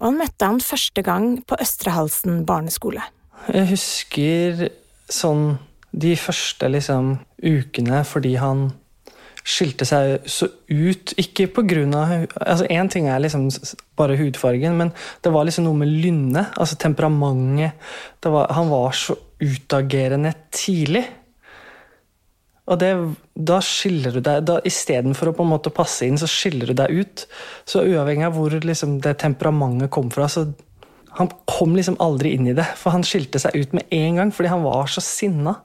Og 0.00 0.10
han 0.10 0.18
møtte 0.20 0.48
han 0.48 0.60
første 0.64 1.04
gang 1.04 1.28
på 1.48 1.56
Østre 1.60 1.92
Halsen 1.96 2.42
barneskole. 2.48 3.04
Jeg 3.52 3.68
husker 3.70 4.66
sånn 5.12 5.58
de 5.96 6.16
første 6.20 6.68
liksom 6.72 7.14
ukene 7.44 8.02
fordi 8.04 8.34
han 8.40 8.68
skilte 9.46 9.86
seg 9.86 10.26
så 10.30 10.48
ut. 10.68 11.12
Ikke 11.20 11.46
på 11.54 11.62
grunn 11.68 11.94
av 11.94 12.26
altså 12.40 12.66
ting 12.90 13.06
er 13.10 13.22
liksom 13.22 13.46
bare 13.98 14.18
hudfargen, 14.18 14.78
men 14.80 14.90
det 15.22 15.32
var 15.34 15.46
liksom 15.46 15.68
noe 15.68 15.78
med 15.78 15.92
lynnet. 15.92 16.56
Altså 16.58 16.78
temperamentet. 16.80 17.78
Var, 18.26 18.50
han 18.50 18.72
var 18.72 18.96
så 18.96 19.16
utagerende 19.38 20.34
tidlig. 20.50 21.04
Og 22.66 22.80
det, 22.82 22.90
da 23.38 23.60
skiller 23.62 24.16
du 24.16 24.22
deg 24.26 24.42
da, 24.48 24.58
Istedenfor 24.66 25.30
å 25.30 25.36
på 25.38 25.44
en 25.46 25.52
måte 25.52 25.70
passe 25.70 26.06
inn, 26.06 26.18
så 26.18 26.26
skiller 26.30 26.72
du 26.72 26.78
deg 26.80 26.98
ut. 26.98 27.26
Så 27.68 27.84
uavhengig 27.86 28.26
av 28.26 28.34
hvor 28.34 28.50
liksom, 28.50 28.98
det 29.04 29.20
temperamentet 29.22 29.92
kom 29.94 30.10
fra, 30.10 30.26
så 30.26 30.48
han 31.16 31.30
kom 31.48 31.76
liksom 31.78 32.00
aldri 32.02 32.34
inn 32.36 32.50
i 32.50 32.56
det. 32.56 32.66
For 32.80 32.92
han 32.92 33.06
skilte 33.06 33.40
seg 33.40 33.54
ut 33.54 33.76
med 33.76 33.86
en 33.94 34.18
gang, 34.18 34.32
fordi 34.34 34.50
han 34.52 34.66
var 34.66 34.90
så 34.90 35.04
sinna. 35.04 35.60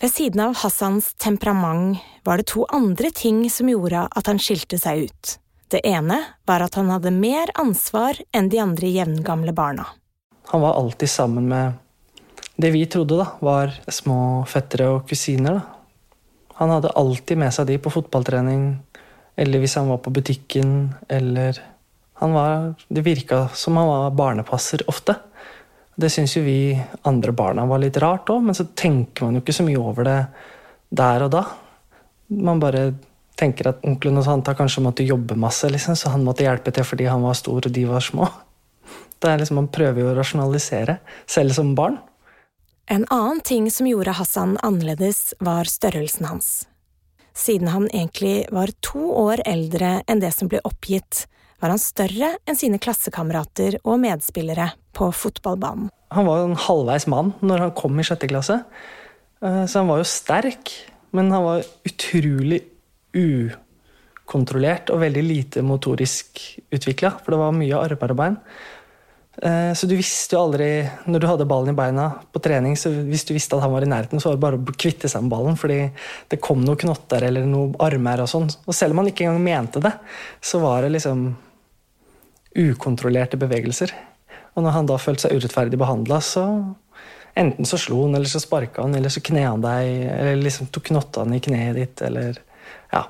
Ved 0.00 0.12
siden 0.12 0.40
av 0.40 0.54
Hassans 0.56 1.14
temperament 1.20 1.98
var 2.24 2.40
det 2.40 2.46
to 2.48 2.62
andre 2.72 3.10
ting 3.12 3.42
som 3.52 3.68
gjorde 3.68 4.06
at 4.08 4.30
han 4.30 4.38
skilte 4.40 4.78
seg 4.80 5.10
ut. 5.10 5.32
Det 5.68 5.82
ene 5.84 6.16
var 6.48 6.64
at 6.64 6.78
han 6.80 6.88
hadde 6.88 7.12
mer 7.12 7.52
ansvar 7.60 8.16
enn 8.32 8.48
de 8.48 8.62
andre 8.62 8.88
jevngamle 8.88 9.52
barna. 9.52 9.84
Han 10.54 10.64
var 10.64 10.78
alltid 10.80 11.10
sammen 11.10 11.50
med 11.52 11.76
det 12.56 12.70
vi 12.72 12.86
trodde 12.88 13.18
da, 13.20 13.26
var 13.44 13.76
små 13.92 14.46
fettere 14.48 14.88
og 14.94 15.04
kusiner. 15.10 15.60
Da. 15.60 16.16
Han 16.62 16.72
hadde 16.72 16.96
alltid 16.96 17.38
med 17.44 17.52
seg 17.52 17.68
de 17.68 17.76
på 17.84 17.92
fotballtrening, 17.92 18.64
eller 19.36 19.60
hvis 19.60 19.76
han 19.76 19.92
var 19.92 20.00
på 20.00 20.12
butikken, 20.16 20.94
eller 21.08 21.60
han 22.20 22.32
var, 22.32 22.74
Det 22.88 23.04
virka 23.04 23.48
som 23.54 23.76
han 23.76 23.88
var 23.88 24.10
barnepasser 24.16 24.82
ofte. 24.88 25.14
Det 26.00 26.08
syns 26.12 26.36
jo 26.36 26.42
vi 26.44 26.72
andre 27.08 27.32
barna 27.36 27.66
var 27.68 27.82
litt 27.82 27.98
rart 28.00 28.30
òg, 28.32 28.44
men 28.46 28.56
så 28.56 28.68
tenker 28.78 29.26
man 29.26 29.36
jo 29.36 29.42
ikke 29.44 29.56
så 29.56 29.66
mye 29.66 29.80
over 29.80 30.06
det 30.06 30.18
der 30.96 31.26
og 31.26 31.32
da. 31.34 31.44
Man 32.40 32.62
bare 32.62 32.92
tenker 33.40 33.70
at 33.72 33.84
onkelen 33.86 34.20
og 34.20 34.26
tanta 34.26 34.54
kanskje 34.56 34.84
måtte 34.84 35.06
jobbe 35.06 35.36
masse, 35.38 35.68
liksom, 35.70 35.96
så 35.96 36.12
han 36.14 36.24
måtte 36.26 36.44
hjelpe 36.46 36.72
til 36.74 36.86
fordi 36.86 37.08
han 37.10 37.24
var 37.24 37.36
stor 37.38 37.66
og 37.66 37.74
de 37.74 37.84
var 37.88 38.04
små. 38.04 38.28
Det 39.20 39.28
er 39.28 39.42
liksom, 39.42 39.60
Man 39.60 39.68
prøver 39.72 40.00
jo 40.00 40.12
å 40.12 40.16
rasjonalisere, 40.16 41.00
selv 41.28 41.52
som 41.56 41.74
barn. 41.76 41.98
En 42.90 43.04
annen 43.12 43.40
ting 43.44 43.68
som 43.70 43.86
gjorde 43.86 44.16
Hassan 44.18 44.56
annerledes, 44.66 45.34
var 45.38 45.68
størrelsen 45.68 46.26
hans. 46.26 46.48
Siden 47.36 47.68
han 47.70 47.86
egentlig 47.92 48.48
var 48.50 48.72
to 48.82 49.12
år 49.14 49.44
eldre 49.46 50.00
enn 50.10 50.22
det 50.24 50.32
som 50.34 50.48
ble 50.50 50.62
oppgitt, 50.66 51.26
var 51.60 51.74
han 51.74 51.82
større 51.82 52.34
enn 52.48 52.58
sine 52.58 52.80
klassekamerater 52.82 53.78
og 53.84 54.00
medspillere 54.02 54.70
på 54.96 55.10
fotballbanen. 55.14 55.90
Han 56.16 56.26
var 56.26 56.42
en 56.42 56.58
halvveis 56.58 57.06
mann 57.10 57.34
når 57.44 57.66
han 57.66 57.76
kom 57.78 58.00
i 58.00 58.06
sjette 58.06 58.30
klasse, 58.30 58.62
eh, 59.44 59.64
så 59.66 59.82
han 59.82 59.90
var 59.92 60.02
jo 60.02 60.08
sterk. 60.08 60.74
Men 61.14 61.30
han 61.34 61.42
var 61.42 61.64
utrolig 61.86 62.60
ukontrollert 63.18 64.92
og 64.94 65.02
veldig 65.02 65.24
lite 65.26 65.62
motorisk 65.66 66.42
utvikla, 66.70 67.16
for 67.18 67.34
det 67.34 67.40
var 67.40 67.56
mye 67.56 67.80
armer 67.80 68.14
og 68.14 68.20
bein. 68.20 68.36
Eh, 69.42 69.72
så 69.74 69.88
du 69.88 69.94
visste 69.96 70.34
jo 70.34 70.40
aldri 70.42 70.66
Når 71.08 71.22
du 71.22 71.24
hadde 71.24 71.46
ballen 71.48 71.72
i 71.72 71.76
beina 71.78 72.08
på 72.34 72.42
trening, 72.44 72.74
så 72.76 72.90
hvis 72.92 73.24
du 73.24 73.32
visste 73.32 73.56
at 73.56 73.64
han 73.64 73.72
var 73.72 73.86
i 73.86 73.90
nærheten, 73.90 74.20
så 74.20 74.30
var 74.30 74.36
det 74.36 74.44
bare 74.44 74.58
å 74.60 74.74
kvitte 74.74 75.08
seg 75.08 75.24
med 75.24 75.32
ballen, 75.32 75.58
fordi 75.58 75.78
det 76.30 76.40
kom 76.42 76.64
noen 76.64 76.80
knotter 76.80 77.24
eller 77.30 77.46
noen 77.48 77.76
armer 77.82 78.24
og 78.24 78.30
sånn. 78.30 78.50
Og 78.66 78.76
selv 78.76 78.94
om 78.94 79.02
han 79.02 79.12
ikke 79.12 79.26
engang 79.26 79.46
mente 79.46 79.82
det, 79.82 79.94
så 80.44 80.60
var 80.62 80.84
det 80.84 80.92
liksom 80.98 81.30
ukontrollerte 82.58 83.38
bevegelser. 83.40 83.92
Og 84.56 84.64
når 84.64 84.74
han 84.74 84.88
da 84.90 84.98
følte 85.00 85.26
seg 85.26 85.38
urettferdig 85.38 85.78
behandla, 85.80 86.18
så 86.24 86.44
enten 87.38 87.68
så 87.68 87.78
slo 87.78 88.02
han, 88.04 88.16
eller 88.18 88.30
så 88.30 88.42
sparka 88.42 88.82
han, 88.82 88.96
eller 88.98 89.12
så 89.12 89.22
kne 89.24 89.46
han 89.46 89.64
deg, 89.64 89.88
eller 90.10 90.42
liksom 90.42 90.70
tok 90.74 90.90
knottene 90.90 91.38
i 91.38 91.44
kneet 91.44 91.78
ditt, 91.78 92.06
eller 92.06 92.42
Ja. 92.92 93.06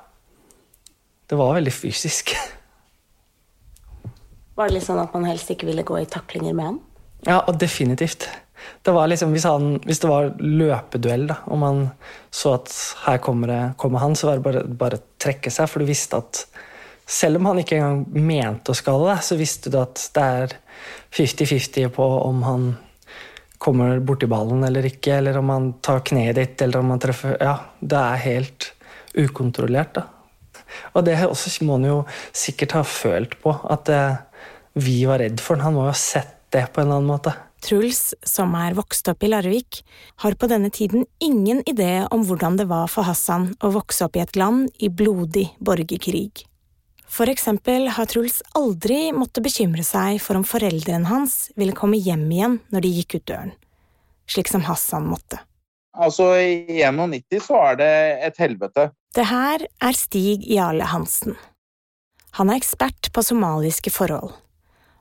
Det 1.31 1.39
var 1.39 1.55
veldig 1.55 1.73
fysisk. 1.73 2.35
Var 4.59 4.69
det 4.69 4.77
litt 4.77 4.85
sånn 4.85 5.01
at 5.01 5.13
man 5.15 5.25
helst 5.25 5.51
ikke 5.53 5.69
ville 5.69 5.87
gå 5.87 6.01
i 6.01 6.09
taklinger 6.11 6.53
med 6.53 6.67
han? 6.67 6.79
Ja, 7.25 7.39
og 7.47 7.61
definitivt. 7.61 8.27
Det 8.83 8.93
var 8.93 9.09
liksom, 9.09 9.31
hvis, 9.33 9.47
han, 9.49 9.79
hvis 9.87 10.03
det 10.03 10.11
var 10.11 10.35
løpeduell, 10.41 11.29
da, 11.31 11.39
og 11.49 11.61
man 11.63 11.87
så 12.35 12.59
at 12.59 12.73
her 13.07 13.21
kommer, 13.25 13.49
det, 13.49 13.61
kommer 13.81 14.03
han, 14.03 14.17
så 14.17 14.31
var 14.31 14.41
det 14.41 14.65
bare, 14.77 14.99
å 14.99 15.23
trekke 15.23 15.53
seg, 15.53 15.71
for 15.71 15.81
du 15.81 15.89
visste 15.89 16.21
at 16.21 16.43
selv 17.11 17.41
om 17.41 17.51
han 17.51 17.61
ikke 17.63 17.79
engang 17.79 18.05
mente 18.15 18.71
å 18.71 18.79
skade 18.79 19.09
deg, 19.09 19.25
så 19.27 19.39
visste 19.39 19.73
du 19.73 19.81
at 19.81 20.03
det 20.15 20.27
er 20.43 20.55
50-50 21.17 21.91
på 21.97 22.07
om 22.23 22.45
han 22.47 22.71
kommer 23.61 23.99
borti 24.01 24.29
ballen 24.31 24.65
eller 24.65 24.87
ikke, 24.89 25.19
eller 25.19 25.41
om 25.41 25.51
han 25.53 25.69
tar 25.85 26.01
kneet 26.07 26.39
ditt, 26.39 26.63
eller 26.65 26.81
om 26.81 26.95
han 26.95 27.03
treffer 27.03 27.37
Ja, 27.43 27.57
det 27.81 28.01
er 28.01 28.25
helt 28.25 28.71
ukontrollert, 29.19 29.99
da. 29.99 30.07
Og 30.95 31.05
det 31.05 31.19
også 31.27 31.51
må 31.67 31.77
han 31.81 31.89
jo 31.89 32.01
sikkert 32.31 32.79
ha 32.79 32.85
følt 32.87 33.35
på, 33.43 33.53
at 33.69 33.91
eh, 33.91 34.21
vi 34.79 35.01
var 35.09 35.21
redd 35.21 35.43
for 35.43 35.59
han. 35.59 35.67
Han 35.67 35.77
må 35.77 35.87
jo 35.89 35.93
ha 35.93 35.99
sett 35.99 36.37
det 36.55 36.69
på 36.71 36.81
en 36.81 36.89
eller 36.89 37.01
annen 37.01 37.11
måte. 37.11 37.35
Truls, 37.61 38.15
som 38.25 38.55
er 38.57 38.77
vokst 38.79 39.11
opp 39.13 39.27
i 39.27 39.29
Larvik, 39.29 39.83
har 40.25 40.39
på 40.41 40.49
denne 40.49 40.71
tiden 40.73 41.05
ingen 41.21 41.61
idé 41.69 42.07
om 42.09 42.25
hvordan 42.25 42.57
det 42.57 42.71
var 42.71 42.89
for 42.89 43.05
Hassan 43.05 43.51
å 43.61 43.75
vokse 43.75 44.07
opp 44.07 44.17
i 44.17 44.23
et 44.25 44.39
land 44.41 44.71
i 44.81 44.89
blodig 44.89 45.51
borgerkrig. 45.61 46.47
For 47.11 47.27
eksempel 47.27 47.89
har 47.91 48.07
Truls 48.07 48.39
aldri 48.55 49.11
måttet 49.11 49.43
bekymre 49.43 49.83
seg 49.87 50.21
for 50.23 50.39
om 50.39 50.47
foreldrene 50.47 51.11
hans 51.11 51.49
ville 51.59 51.75
komme 51.77 51.99
hjem 51.99 52.29
igjen 52.31 52.59
når 52.71 52.85
de 52.87 52.93
gikk 53.01 53.17
ut 53.19 53.27
døren, 53.33 53.55
slik 54.31 54.51
som 54.51 54.63
Hassan 54.69 55.09
måtte. 55.11 55.41
Altså, 55.91 56.29
i 56.39 56.85
91 56.87 57.43
så 57.43 57.59
er 57.73 57.81
det 57.81 57.95
et 58.29 58.39
helvete. 58.39 58.91
Det 59.11 59.27
her 59.27 59.67
er 59.83 59.99
Stig 59.99 60.47
Jarle 60.47 60.87
Hansen. 60.87 61.35
Han 62.39 62.53
er 62.53 62.61
ekspert 62.61 63.11
på 63.11 63.27
somaliske 63.27 63.91
forhold, 63.91 64.31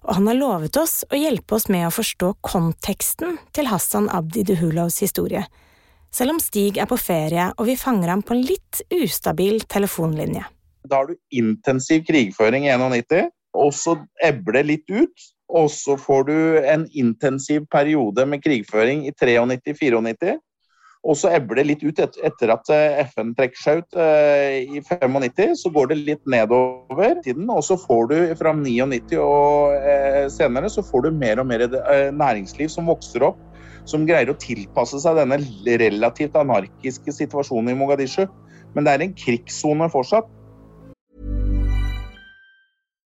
og 0.01 0.13
han 0.17 0.25
har 0.31 0.39
lovet 0.39 0.81
oss 0.81 1.03
å 1.13 1.19
hjelpe 1.19 1.59
oss 1.59 1.69
med 1.69 1.85
å 1.85 1.93
forstå 1.93 2.33
konteksten 2.41 3.37
til 3.53 3.69
Hassan 3.69 4.09
Abdi 4.09 4.47
Duhulovs 4.49 4.97
historie, 5.05 5.45
selv 6.09 6.33
om 6.33 6.41
Stig 6.41 6.81
er 6.81 6.89
på 6.89 6.97
ferie 6.97 7.51
og 7.53 7.69
vi 7.69 7.77
fanger 7.77 8.09
ham 8.09 8.25
på 8.25 8.33
en 8.33 8.47
litt 8.49 8.81
ustabil 8.89 9.61
telefonlinje. 9.69 10.47
Da 10.87 11.01
har 11.01 11.09
du 11.09 11.17
intensiv 11.35 12.05
krigføring 12.07 12.67
i 12.67 12.75
91, 12.75 13.31
og 13.57 13.73
så 13.75 13.97
ebber 14.23 14.59
det 14.59 14.65
litt 14.69 14.93
ut. 14.93 15.29
Og 15.49 15.71
så 15.73 15.95
får 15.97 16.27
du 16.27 16.35
en 16.61 16.85
intensiv 16.93 17.63
periode 17.73 18.25
med 18.29 18.43
krigføring 18.43 19.07
i 19.09 19.13
93-94. 19.17 20.37
Og 21.07 21.15
så 21.15 21.29
ebber 21.31 21.55
det 21.55 21.63
litt 21.69 21.83
ut 21.85 21.99
etter 22.03 22.51
at 22.51 22.69
eh, 22.75 22.99
FN 23.07 23.31
trekker 23.37 23.61
seg 23.61 23.81
ut 23.81 23.99
eh, 24.03 24.65
i 24.67 24.81
95. 24.83 25.55
Så 25.61 25.71
går 25.71 25.93
det 25.93 25.99
litt 26.01 26.25
nedover 26.27 27.21
tiden, 27.23 27.47
og 27.49 27.63
så 27.63 27.79
får 27.79 28.09
du 28.11 28.17
fra 28.39 28.51
99 28.55 29.15
og 29.23 29.77
eh, 29.79 30.25
senere 30.33 30.71
så 30.71 30.83
får 30.83 31.07
du 31.07 31.15
mer 31.15 31.39
og 31.39 31.47
mer 31.49 31.65
næringsliv 32.11 32.67
som 32.73 32.91
vokser 32.91 33.23
opp, 33.29 33.39
som 33.87 34.03
greier 34.07 34.33
å 34.33 34.37
tilpasse 34.43 34.99
seg 34.99 35.21
denne 35.21 35.39
relativt 35.79 36.35
anarkiske 36.37 37.15
situasjonen 37.15 37.71
i 37.71 37.79
Mogadishu. 37.79 38.25
Men 38.75 38.85
det 38.85 38.93
er 38.93 39.05
en 39.05 39.15
krigssone 39.17 39.87
fortsatt. 39.89 40.27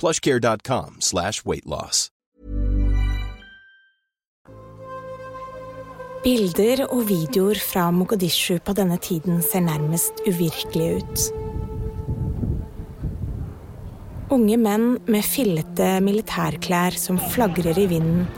plushcare.com 0.00 0.96
slash 1.00 1.44
weightloss. 1.44 2.08
Bilder 6.20 6.82
og 6.92 7.06
videoer 7.08 7.56
fra 7.64 7.86
Mogadishu 7.96 8.58
på 8.60 8.74
denne 8.76 8.98
tiden 9.00 9.38
ser 9.40 9.64
nærmest 9.64 10.20
uvirkelige 10.28 10.98
ut. 11.00 11.22
Unge 14.36 14.58
menn 14.60 14.84
med 15.08 15.24
fillete 15.24 15.88
militærklær 16.04 16.94
som 17.00 17.16
flagrer 17.32 17.80
i 17.80 17.86
vinden. 17.90 18.28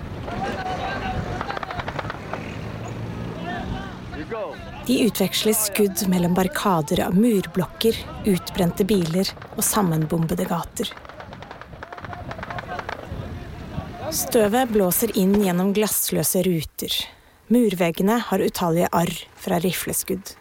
De 4.87 5.03
utveksler 5.05 5.59
skudd 5.59 6.07
mellom 6.11 6.39
barrikader 6.39 7.03
av 7.05 7.19
murblokker, 7.19 7.99
utbrente 8.31 8.87
biler 8.87 9.29
og 9.57 9.67
sammenbombede 9.67 10.47
gater. 10.51 10.91
Støvet 14.13 14.69
blåser 14.69 15.09
inn 15.17 15.39
gjennom 15.41 15.71
glassløse 15.73 16.43
ruter. 16.45 16.93
Murveggene 17.49 18.19
har 18.21 18.43
utallige 18.45 18.91
arr 18.93 19.13
fra 19.41 19.57
rifleskudd. 19.65 20.35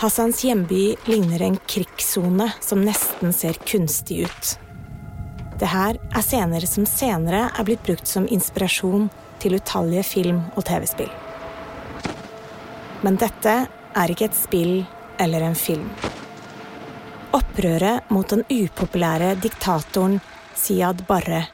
Hassans 0.00 0.40
hjemby 0.44 0.94
ligner 1.04 1.42
en 1.44 1.58
krigssone 1.68 2.46
som 2.64 2.80
nesten 2.80 3.34
ser 3.36 3.58
kunstig 3.68 4.22
ut. 4.24 4.52
Det 5.60 5.68
her 5.68 5.98
er 6.00 6.24
scener 6.24 6.64
som 6.68 6.88
senere 6.88 7.50
er 7.50 7.68
blitt 7.68 7.84
brukt 7.84 8.08
som 8.08 8.28
inspirasjon 8.32 9.10
til 9.40 9.58
utallige 9.60 10.06
film- 10.08 10.46
og 10.54 10.64
TV-spill. 10.64 11.12
Men 13.04 13.20
dette 13.20 13.56
er 13.68 14.14
ikke 14.14 14.30
et 14.30 14.38
spill 14.38 14.78
eller 15.20 15.44
en 15.44 15.58
film. 15.60 15.90
Opprøret 17.36 18.08
mot 18.08 18.32
den 18.32 18.46
upopulære 18.48 19.34
diktatoren 19.44 20.22
Siad 20.56 21.04
Barre 21.04 21.44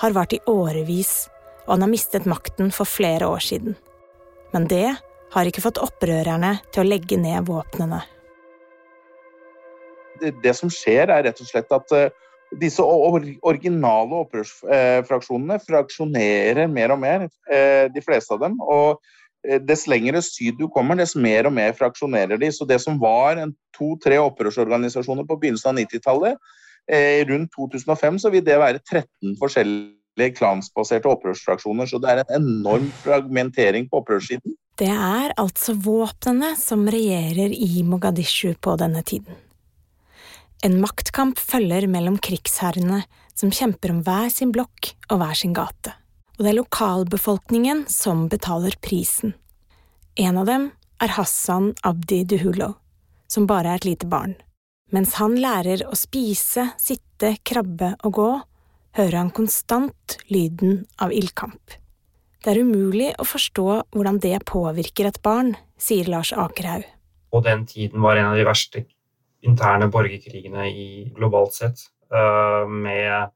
har 0.00 0.16
vart 0.16 0.32
i 0.32 0.40
årevis, 0.48 1.28
og 1.66 1.74
han 1.74 1.84
har 1.84 1.92
mistet 1.92 2.28
makten 2.28 2.72
for 2.72 2.88
flere 2.88 3.28
år 3.28 3.42
siden. 3.44 3.76
Men 4.54 4.66
det 4.70 4.88
har 5.34 5.46
ikke 5.46 5.62
fått 5.62 5.80
opprørerne 5.82 6.56
til 6.72 6.82
å 6.82 6.88
legge 6.88 7.18
ned 7.20 7.46
våpnene. 7.50 8.00
Det, 10.20 10.34
det 10.42 10.56
som 10.56 10.72
skjer, 10.72 11.08
er 11.08 11.24
rett 11.28 11.40
og 11.40 11.48
slett 11.48 11.70
at 11.72 11.94
uh, 11.96 12.08
disse 12.60 12.82
originale 12.82 14.24
opprørsfraksjonene 14.24 15.60
fraksjonerer 15.64 16.68
mer 16.68 16.96
og 16.96 17.00
mer, 17.04 17.28
uh, 17.52 17.86
de 17.92 18.04
fleste 18.04 18.36
av 18.36 18.44
dem. 18.44 18.58
og 18.60 19.00
Dess 19.40 19.86
lengre 19.88 20.20
syd 20.20 20.58
du 20.60 20.66
kommer, 20.68 20.98
dess 21.00 21.14
mer 21.16 21.46
og 21.48 21.54
mer 21.56 21.70
fraksjonerer 21.72 22.36
de. 22.40 22.50
Så 22.52 22.66
det 22.68 22.76
som 22.82 22.98
var 23.00 23.38
to-tre 23.72 24.18
opprørsorganisasjoner 24.20 25.24
på 25.24 25.38
begynnelsen 25.40 25.70
av 25.70 25.78
90-tallet, 25.80 26.34
eh, 26.36 26.58
rundt 27.28 27.52
2005 27.54 28.18
så 28.24 28.30
vil 28.34 28.44
det 28.46 28.58
være 28.58 28.80
13 28.82 29.36
forskjellige 29.40 30.32
klansbaserte 30.38 31.10
opprørsfraksjoner. 31.10 31.86
Så 31.86 32.00
det 32.02 32.10
er 32.10 32.22
en 32.24 32.42
enorm 32.42 32.88
fragmentering 33.04 33.86
på 33.90 34.00
opprørssiden. 34.02 34.56
Det 34.80 34.88
er 34.90 35.34
altså 35.38 35.74
våpnene 35.76 36.54
som 36.56 36.88
regjerer 36.88 37.52
i 37.52 37.84
Mogadishu 37.84 38.54
på 38.60 38.76
denne 38.80 39.02
tiden. 39.06 39.36
En 40.64 40.80
maktkamp 40.80 41.38
følger 41.40 41.86
mellom 41.88 42.18
krigsherrene 42.20 43.02
som 43.36 43.52
kjemper 43.52 43.94
om 43.94 44.02
hver 44.04 44.28
sin 44.32 44.52
blokk 44.52 44.92
og 45.08 45.22
hver 45.22 45.38
sin 45.38 45.54
gate. 45.56 45.94
Og 46.36 46.44
det 46.44 46.52
er 46.52 46.58
lokalbefolkningen 46.58 47.86
som 47.92 48.26
betaler 48.32 48.76
prisen. 48.84 49.34
En 50.16 50.40
av 50.40 50.48
dem 50.48 50.70
er 51.00 51.14
Hassan 51.16 51.74
Abdi 51.84 52.22
Duhulo, 52.28 52.74
som 53.28 53.48
bare 53.48 53.72
er 53.72 53.80
et 53.80 53.88
lite 53.88 54.08
barn. 54.08 54.34
Mens 54.90 55.14
han 55.20 55.36
lærer 55.38 55.84
å 55.86 55.94
spise, 55.94 56.72
sitte, 56.80 57.36
krabbe 57.46 57.92
og 58.06 58.16
gå, 58.16 58.30
hører 58.98 59.20
han 59.20 59.30
konstant 59.34 60.16
lyden 60.34 60.82
av 60.98 61.14
ildkamp. 61.14 61.76
Det 62.42 62.50
er 62.50 62.62
umulig 62.64 63.10
å 63.20 63.26
forstå 63.28 63.66
hvordan 63.94 64.18
det 64.24 64.38
påvirker 64.48 65.10
et 65.10 65.20
barn, 65.22 65.52
sier 65.78 66.08
Lars 66.10 66.32
Akerhaug. 66.32 66.86
Og 67.30 67.44
den 67.46 67.62
tiden 67.70 68.02
var 68.02 68.18
en 68.18 68.32
av 68.32 68.38
de 68.40 68.46
verste 68.48 68.82
interne 69.46 69.86
borgerkrigene 69.92 70.66
i 70.72 70.88
globalt 71.14 71.54
sett, 71.54 71.84
eh, 72.10 72.66
med 72.66 73.30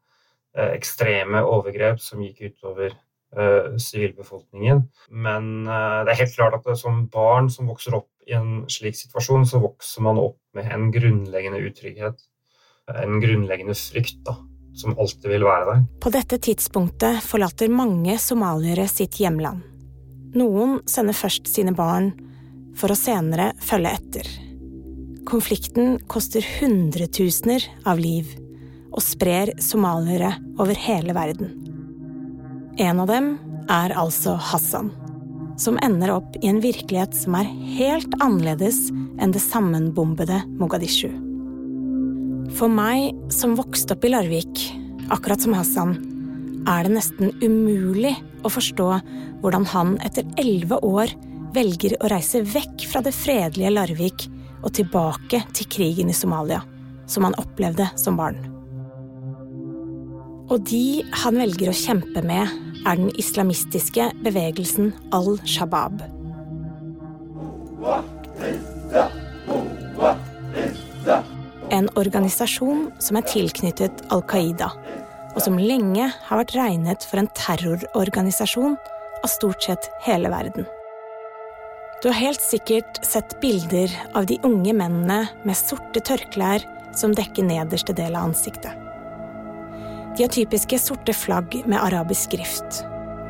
eh, 0.57 0.71
ekstreme 0.73 1.45
overgrep 1.47 2.03
som 2.03 2.25
gikk 2.25 2.49
utover 2.49 2.91
eh, 2.91 3.77
sivilbefolkningen. 3.79 4.83
Men 5.11 5.53
det 5.69 6.17
er 6.17 6.23
helt 6.25 6.35
klart 6.35 6.59
at 6.59 6.81
som 6.81 7.05
barn 7.13 7.53
som 7.53 7.71
vokser 7.71 7.95
opp 8.01 8.11
i 8.29 8.35
en 8.37 8.65
slik 8.73 8.97
situasjon, 8.99 9.47
så 9.49 9.61
vokser 9.63 10.05
man 10.07 10.21
opp 10.21 10.41
med 10.57 10.71
en 10.73 10.91
grunnleggende 10.95 11.61
utrygghet. 11.69 12.27
En 12.95 13.21
grunnleggende 13.23 13.77
frykt, 13.79 14.21
da 14.27 14.39
som 14.75 14.99
alltid 14.99 15.31
vil 15.31 15.47
være 15.47 15.67
der. 15.69 15.83
På 16.03 16.11
dette 16.11 16.39
tidspunktet 16.43 17.23
forlater 17.25 17.71
mange 17.73 18.17
somaliere 18.19 18.87
sitt 18.91 19.21
hjemland. 19.23 19.63
Noen 20.35 20.81
sender 20.91 21.15
først 21.15 21.47
sine 21.51 21.75
barn, 21.77 22.11
for 22.75 22.91
å 22.91 22.99
senere 22.99 23.53
følge 23.63 23.93
etter. 23.95 24.31
Konflikten 25.31 26.01
koster 26.11 26.45
hundretusener 26.59 27.63
av 27.87 28.03
liv 28.03 28.35
og 28.91 29.03
sprer 29.03 29.55
somaliere 29.63 30.35
over 30.59 30.79
hele 30.79 31.15
verden. 31.15 31.55
En 32.83 33.01
av 33.05 33.09
dem 33.09 33.31
er 33.71 33.95
altså 33.95 34.35
Hassan, 34.51 34.91
som 35.61 35.79
ender 35.83 36.13
opp 36.17 36.37
i 36.41 36.49
en 36.51 36.61
virkelighet 36.63 37.15
som 37.17 37.37
er 37.39 37.51
helt 37.77 38.15
annerledes 38.23 38.89
enn 39.23 39.35
det 39.35 39.43
sammenbombede 39.45 40.41
Mogadishu. 40.59 41.11
For 42.55 42.71
meg 42.71 43.15
som 43.35 43.57
vokste 43.59 43.97
opp 43.97 44.05
i 44.07 44.13
Larvik, 44.13 44.65
akkurat 45.15 45.43
som 45.43 45.55
Hassan, 45.57 45.97
er 46.71 46.87
det 46.87 46.95
nesten 46.95 47.33
umulig 47.43 48.15
å 48.45 48.53
forstå 48.53 48.89
hvordan 49.43 49.67
han 49.73 49.97
etter 50.05 50.27
elleve 50.41 50.79
år 50.87 51.13
velger 51.55 51.97
å 52.01 52.11
reise 52.11 52.43
vekk 52.47 52.87
fra 52.91 53.03
det 53.05 53.15
fredelige 53.15 53.73
Larvik 53.75 54.27
og 54.65 54.73
tilbake 54.79 55.43
til 55.55 55.69
krigen 55.71 56.11
i 56.11 56.17
Somalia, 56.17 56.63
som 57.07 57.27
han 57.27 57.37
opplevde 57.41 57.91
som 58.01 58.17
barn. 58.19 58.39
Og 60.53 60.61
de 60.69 61.03
han 61.25 61.39
velger 61.41 61.71
å 61.71 61.77
kjempe 61.77 62.23
med, 62.25 62.49
er 62.85 63.01
den 63.01 63.11
islamistiske 63.21 64.11
bevegelsen 64.25 64.93
al-Shabaab. 65.17 66.03
En 71.75 71.89
organisasjon 71.99 72.87
som 73.03 73.19
er 73.19 73.27
tilknyttet 73.29 74.05
Al 74.15 74.23
Qaida, 74.31 74.71
og 75.35 75.41
som 75.43 75.59
lenge 75.59 76.07
har 76.29 76.41
vært 76.43 76.55
regnet 76.57 77.07
for 77.09 77.23
en 77.23 77.31
terrororganisasjon 77.35 78.77
av 79.25 79.33
stort 79.33 79.65
sett 79.67 79.91
hele 80.05 80.31
verden. 80.33 80.69
Du 82.03 82.11
har 82.11 82.21
helt 82.21 82.43
sikkert 82.45 83.01
sett 83.07 83.39
bilder 83.41 83.93
av 84.13 84.29
de 84.29 84.37
unge 84.45 84.77
mennene 84.77 85.25
med 85.43 85.57
sorte 85.57 86.05
tørklær 86.05 86.67
som 86.95 87.17
dekker 87.17 87.47
nederste 87.49 87.97
del 87.97 88.15
av 88.15 88.29
ansiktet. 88.29 88.84
De 90.15 90.23
har 90.23 90.31
typiske 90.31 90.79
sorte 90.79 91.11
flagg 91.17 91.57
med 91.67 91.81
arabisk 91.81 92.29
skrift, 92.29 92.85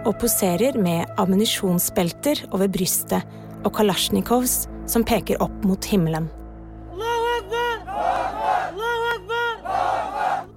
og 0.05 0.19
poserer 0.21 0.77
med 0.77 1.09
ammunisjonsbelter 1.17 2.43
over 2.53 2.69
brystet 2.69 3.25
og 3.65 3.73
kalasjnikovs 3.79 4.67
som 4.93 5.05
peker 5.09 5.41
opp 5.41 5.65
mot 5.65 5.87
himmelen. 5.89 6.27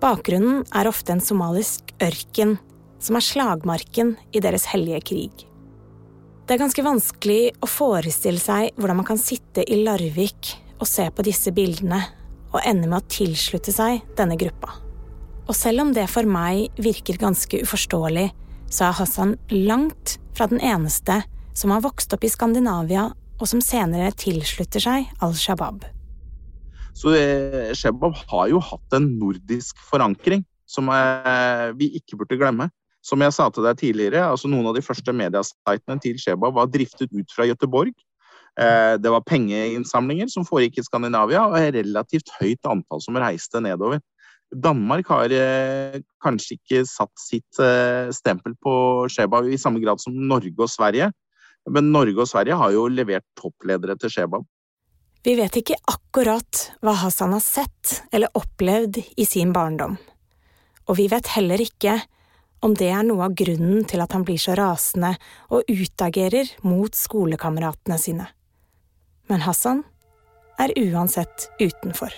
Bakgrunnen 0.04 0.66
er 0.76 0.90
ofte 0.92 1.16
en 1.16 1.24
somalisk 1.24 1.94
ørken, 2.04 2.58
som 3.00 3.16
er 3.16 3.24
slagmarken 3.24 4.18
i 4.36 4.42
deres 4.44 4.68
hellige 4.68 5.00
krig. 5.10 5.46
Det 6.48 6.58
er 6.58 6.62
ganske 6.62 6.84
vanskelig 6.84 7.54
å 7.64 7.70
forestille 7.72 8.42
seg 8.42 8.76
hvordan 8.76 9.00
man 9.00 9.08
kan 9.08 9.22
sitte 9.22 9.64
i 9.64 9.80
Larvik 9.80 10.52
og 10.78 10.88
se 10.92 11.08
på 11.08 11.26
disse 11.28 11.56
bildene 11.56 12.02
og 12.52 12.60
ende 12.64 12.88
med 12.88 13.00
å 13.00 13.10
tilslutte 13.16 13.72
seg 13.76 14.04
denne 14.20 14.38
gruppa. 14.40 14.87
Og 15.48 15.56
selv 15.56 15.86
om 15.86 15.94
det 15.96 16.10
for 16.12 16.28
meg 16.28 16.76
virker 16.84 17.20
ganske 17.22 17.62
uforståelig, 17.64 18.28
så 18.68 18.90
er 18.90 18.98
Hassan 18.98 19.38
langt 19.54 20.18
fra 20.36 20.50
den 20.52 20.60
eneste 20.60 21.22
som 21.56 21.72
har 21.72 21.86
vokst 21.86 22.12
opp 22.14 22.26
i 22.28 22.32
Skandinavia 22.32 23.08
og 23.38 23.48
som 23.50 23.62
senere 23.64 24.12
tilslutter 24.18 24.84
seg 24.84 25.08
Al 25.24 25.36
Shabaab. 25.38 25.86
Så 26.98 27.14
eh, 27.14 27.72
Shabaab 27.78 28.18
har 28.28 28.50
jo 28.52 28.60
hatt 28.60 28.98
en 28.98 29.08
nordisk 29.22 29.80
forankring 29.88 30.44
som 30.68 30.90
eh, 30.92 31.70
vi 31.78 31.94
ikke 32.00 32.20
burde 32.20 32.40
glemme. 32.40 32.70
Som 33.06 33.22
jeg 33.24 33.32
sa 33.32 33.46
til 33.54 33.64
deg 33.64 33.78
tidligere, 33.80 34.26
altså 34.28 34.50
noen 34.52 34.68
av 34.68 34.76
de 34.76 34.84
første 34.84 35.14
mediasitene 35.16 36.02
til 36.04 36.18
Shabaab 36.20 36.58
var 36.58 36.72
driftet 36.74 37.14
ut 37.14 37.32
fra 37.32 37.46
Gøteborg. 37.48 37.94
Eh, 38.60 38.98
det 39.00 39.14
var 39.14 39.24
pengeinnsamlinger 39.24 40.28
som 40.34 40.46
foregikk 40.48 40.82
i 40.82 40.88
Skandinavia, 40.90 41.46
og 41.48 41.56
et 41.62 41.78
relativt 41.78 42.34
høyt 42.42 42.68
antall 42.68 43.06
som 43.06 43.22
reiste 43.22 43.62
nedover. 43.64 44.02
Danmark 44.56 45.10
har 45.12 45.34
kanskje 46.24 46.56
ikke 46.56 46.84
satt 46.88 47.12
sitt 47.20 47.60
stempel 48.16 48.54
på 48.64 48.74
Sheba 49.12 49.42
i 49.44 49.60
samme 49.60 49.82
grad 49.84 50.00
som 50.00 50.16
Norge 50.16 50.56
og 50.56 50.72
Sverige. 50.72 51.10
Men 51.68 51.92
Norge 51.92 52.24
og 52.24 52.30
Sverige 52.32 52.56
har 52.56 52.72
jo 52.72 52.86
levert 52.88 53.26
toppledere 53.36 53.98
til 54.00 54.14
Sheba. 54.14 54.40
Vi 55.28 55.34
vet 55.36 55.58
ikke 55.60 55.76
akkurat 55.92 56.62
hva 56.80 56.94
Hassan 57.02 57.34
har 57.36 57.44
sett 57.44 57.98
eller 58.16 58.32
opplevd 58.38 59.02
i 59.20 59.26
sin 59.28 59.52
barndom, 59.52 59.98
og 60.88 60.96
vi 60.96 61.10
vet 61.12 61.34
heller 61.34 61.60
ikke 61.60 61.98
om 62.64 62.74
det 62.78 62.88
er 62.94 63.04
noe 63.06 63.26
av 63.28 63.36
grunnen 63.38 63.84
til 63.90 64.02
at 64.02 64.16
han 64.16 64.24
blir 64.26 64.40
så 64.42 64.56
rasende 64.58 65.12
og 65.52 65.68
utagerer 65.68 66.56
mot 66.64 66.96
skolekameratene 66.96 68.00
sine. 68.02 68.30
Men 69.28 69.44
Hassan 69.44 69.84
er 70.58 70.74
uansett 70.80 71.50
utenfor. 71.60 72.14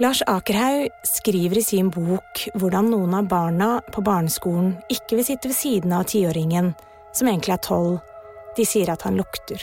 Lars 0.00 0.22
Akerhaug 0.26 0.88
skriver 1.04 1.58
i 1.60 1.62
sin 1.62 1.90
bok 1.92 2.38
hvordan 2.56 2.86
noen 2.88 3.18
av 3.18 3.26
barna 3.28 3.66
på 3.92 4.00
barneskolen 4.00 4.70
ikke 4.88 5.18
vil 5.18 5.26
sitte 5.26 5.50
ved 5.50 5.58
siden 5.58 5.92
av 5.92 6.06
tiåringen, 6.08 6.70
som 7.12 7.28
egentlig 7.28 7.52
er 7.52 7.60
tolv. 7.66 7.98
De 8.56 8.64
sier 8.64 8.88
at 8.88 9.04
han 9.04 9.18
lukter. 9.20 9.60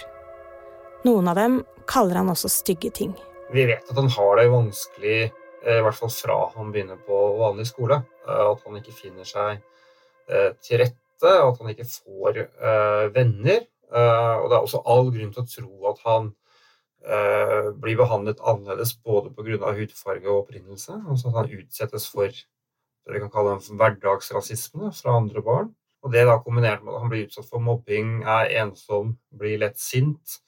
Noen 1.10 1.32
av 1.32 1.42
dem 1.42 1.58
kaller 1.90 2.22
han 2.22 2.30
også 2.30 2.52
stygge 2.54 2.94
ting. 3.00 3.18
Vi 3.50 3.66
vet 3.66 3.90
at 3.90 3.98
han 3.98 4.14
har 4.14 4.38
det 4.38 4.46
vanskelig, 4.54 5.18
eh, 5.66 5.80
i 5.80 5.82
hvert 5.88 5.98
fall 5.98 6.14
fra 6.14 6.38
han 6.54 6.70
begynner 6.70 7.02
på 7.08 7.22
vanlig 7.42 7.66
skole. 7.72 8.04
Eh, 8.30 8.46
at 8.52 8.62
han 8.62 8.78
ikke 8.78 8.94
finner 8.94 9.26
seg 9.26 9.58
eh, 10.30 10.52
til 10.62 10.84
rette, 10.84 11.34
at 11.34 11.64
han 11.64 11.74
ikke 11.74 11.90
får 11.96 12.44
venner. 13.18 13.66
Og 13.90 14.52
det 14.52 14.54
er 14.54 14.62
også 14.62 14.86
all 14.86 15.08
grunn 15.10 15.34
til 15.34 15.42
å 15.42 15.50
tro 15.50 15.90
at 15.96 16.06
han 16.06 16.36
blir 17.82 17.96
behandlet 18.00 18.42
annerledes 18.42 18.96
både 19.06 19.30
pga. 19.32 19.72
hudfarge 19.78 20.28
og 20.28 20.42
opprinnelse. 20.42 20.98
Altså 21.08 21.30
at 21.30 21.38
han 21.38 21.52
utsettes 21.60 22.08
for 22.12 22.28
det 22.28 23.14
vi 23.16 23.22
kan 23.24 23.32
kalle 23.32 23.54
en 23.56 23.80
hverdagsrasisme 23.80 24.90
fra 24.98 25.16
andre 25.16 25.44
barn. 25.46 25.70
Og 26.04 26.12
det 26.12 26.26
da 26.28 26.38
kombinert 26.44 26.84
med 26.84 26.94
at 26.94 27.06
han 27.06 27.12
blir 27.12 27.28
utsatt 27.28 27.48
for 27.48 27.64
mobbing, 27.64 28.22
er 28.28 28.52
ensom, 28.62 29.16
blir 29.32 29.62
lett 29.62 29.80
sint, 29.80 30.40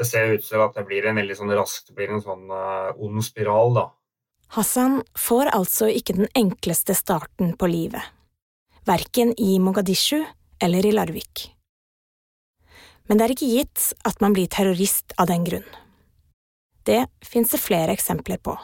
det 0.00 0.06
ser 0.08 0.34
ut 0.34 0.44
til 0.44 0.62
at 0.64 0.76
det 0.76 0.86
blir 0.88 1.06
en 1.06 1.18
veldig 1.20 1.36
sånn 1.36 1.52
raskt 1.52 1.92
blir 1.96 2.12
en 2.14 2.22
sånn 2.24 2.46
uh, 2.48 2.96
ond 2.96 3.20
spiral, 3.24 3.74
da. 3.76 3.86
Hassan 4.56 5.02
får 5.18 5.52
altså 5.54 5.90
ikke 5.92 6.16
den 6.16 6.30
enkleste 6.34 6.96
starten 6.98 7.52
på 7.60 7.68
livet. 7.70 8.02
Verken 8.88 9.34
i 9.38 9.58
Mogadishu 9.62 10.24
eller 10.62 10.86
i 10.88 10.94
Larvik. 10.96 11.50
Men 13.06 13.20
det 13.20 13.26
er 13.26 13.34
ikke 13.34 13.50
gitt 13.50 13.90
at 14.08 14.18
man 14.24 14.34
blir 14.34 14.50
terrorist 14.50 15.14
av 15.20 15.28
den 15.30 15.44
grunn. 15.46 15.68
Det 16.90 17.06
fins 17.22 17.50
det 17.50 17.58
flere 17.62 17.92
eksempler 17.94 18.38
på. 18.42 18.56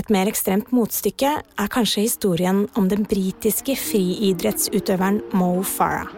Et 0.00 0.08
mer 0.08 0.30
ekstremt 0.30 0.70
motstykke 0.72 1.30
er 1.44 1.68
kanskje 1.72 2.06
historien 2.06 2.62
om 2.80 2.86
den 2.88 3.04
britiske 3.04 3.74
friidrettsutøveren 3.76 5.18
Mo 5.36 5.50
Farah. 5.68 6.08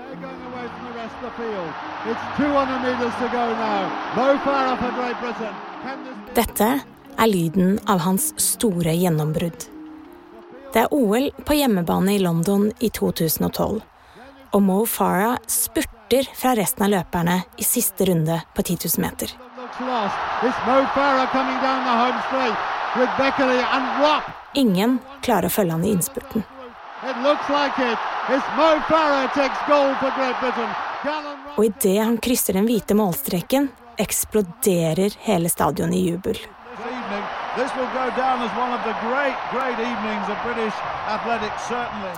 Dette 6.39 6.69
er 6.79 7.33
lyden 7.33 7.81
av 7.91 8.05
hans 8.07 8.31
store 8.39 8.95
gjennombrudd. 8.95 9.67
Det 10.75 10.85
er 10.85 10.95
OL 10.95 11.33
på 11.43 11.57
hjemmebane 11.59 12.15
i 12.15 12.23
London 12.23 12.69
i 12.79 12.93
2012, 12.95 13.81
og 14.55 14.63
Mo 14.63 14.79
Farah 14.87 15.41
spurter 15.51 16.31
fra 16.39 16.55
resten 16.55 16.87
av 16.87 16.95
løperne 16.95 17.41
i 17.59 17.67
siste 17.67 18.07
runde 18.13 18.39
på 18.55 18.63
10 18.63 18.79
000 18.95 19.03
meter. 19.09 19.35
Ingen 24.55 24.99
klarer 25.21 25.51
å 25.51 25.55
følge 25.55 25.73
han 25.73 25.85
i 25.85 25.93
innspurten. 25.97 26.45
It 27.05 27.17
looks 27.23 27.49
like 27.51 27.79
it. 27.83 27.99
It's 28.31 28.51
Mo 28.57 28.69
Farah 28.89 29.27
takes 29.35 29.59
gold 29.69 29.97
for 30.01 30.11
Great 30.17 30.37
Britain. 30.41 30.71
Og 31.57 31.65
idet 31.65 32.05
han 32.05 32.17
krysser 32.23 32.57
den 32.57 32.69
hvite 32.69 32.95
målstreken, 32.97 33.69
eksploderer 34.01 35.19
hele 35.27 35.51
stadionet 35.53 35.99
i 35.99 36.05
jubel. 36.09 36.39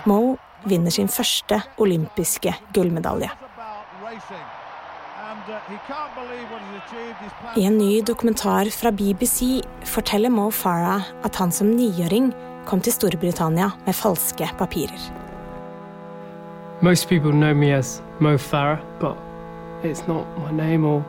Mo 0.05 0.37
vinner 0.63 0.91
sin 0.91 1.07
første 1.07 1.61
olympiske 1.77 2.55
gullmedalje. 2.73 3.29
I 7.55 7.65
en 7.65 7.77
ny 7.77 8.01
dokumentar 8.01 8.69
fra 8.71 8.91
BBC 8.91 9.61
forteller 9.83 10.29
Mo 10.29 10.51
Farah 10.51 11.03
at 11.23 11.35
han 11.35 11.51
som 11.51 11.73
niåring 11.75 12.29
kom 12.65 12.79
til 12.79 12.95
Storbritannia 12.95 13.71
med 13.85 13.95
falske 13.95 14.47
papirer. 14.59 15.01
Most 16.81 17.09
people 17.09 17.31
know 17.31 17.53
me 17.53 17.73
as 17.73 18.01
Mo 18.19 18.37
Farah, 18.37 18.79
but 18.99 19.17
it's 19.83 20.07
not 20.07 20.25
my 20.37 20.51
name 20.51 20.85
or 20.85 21.03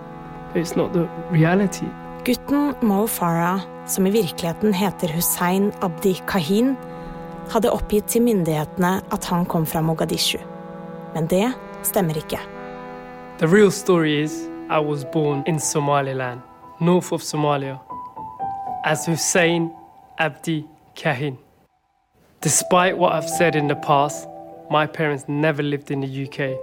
it's 0.55 0.75
not 0.77 0.93
the 0.93 1.07
reality. 1.31 1.87
Gutten 2.25 2.75
Mo 2.83 3.07
Farah, 3.07 3.61
som 3.87 4.07
i 4.07 4.11
virkeligheten 4.11 4.75
heter 4.75 5.15
Hussein 5.15 5.73
Abdi 5.81 6.15
Kahin, 6.27 6.77
hadde 7.53 7.71
oppgitt 7.71 8.11
til 8.11 8.27
myndighetene 8.27 8.99
at 9.13 9.25
han 9.31 9.47
kom 9.47 9.67
fra 9.67 9.81
Mogadishu. 9.81 10.39
Men 11.15 11.31
det 11.31 11.53
stemmer 11.87 12.19
ikke. 12.19 12.58
The 13.39 13.47
real 13.47 13.71
story 13.71 14.21
is 14.21 14.49
I 14.69 14.81
was 14.81 15.05
born 15.05 15.45
in 15.47 15.61
Somaliland, 15.61 16.43
north 16.81 17.13
of 17.13 17.23
Somalia, 17.23 17.79
as 18.85 19.07
Hussein 19.07 19.71
Abdi 20.19 20.67
Kahin. 20.97 21.39
Despite 22.41 22.99
what 22.99 23.13
I've 23.13 23.31
said 23.31 23.55
in 23.55 23.69
the 23.69 23.77
past, 23.77 24.27
my 24.73 24.89
parents 24.89 25.27
never 25.29 25.63
lived 25.63 25.93
in 25.93 26.01
the 26.01 26.25
UK. 26.27 26.59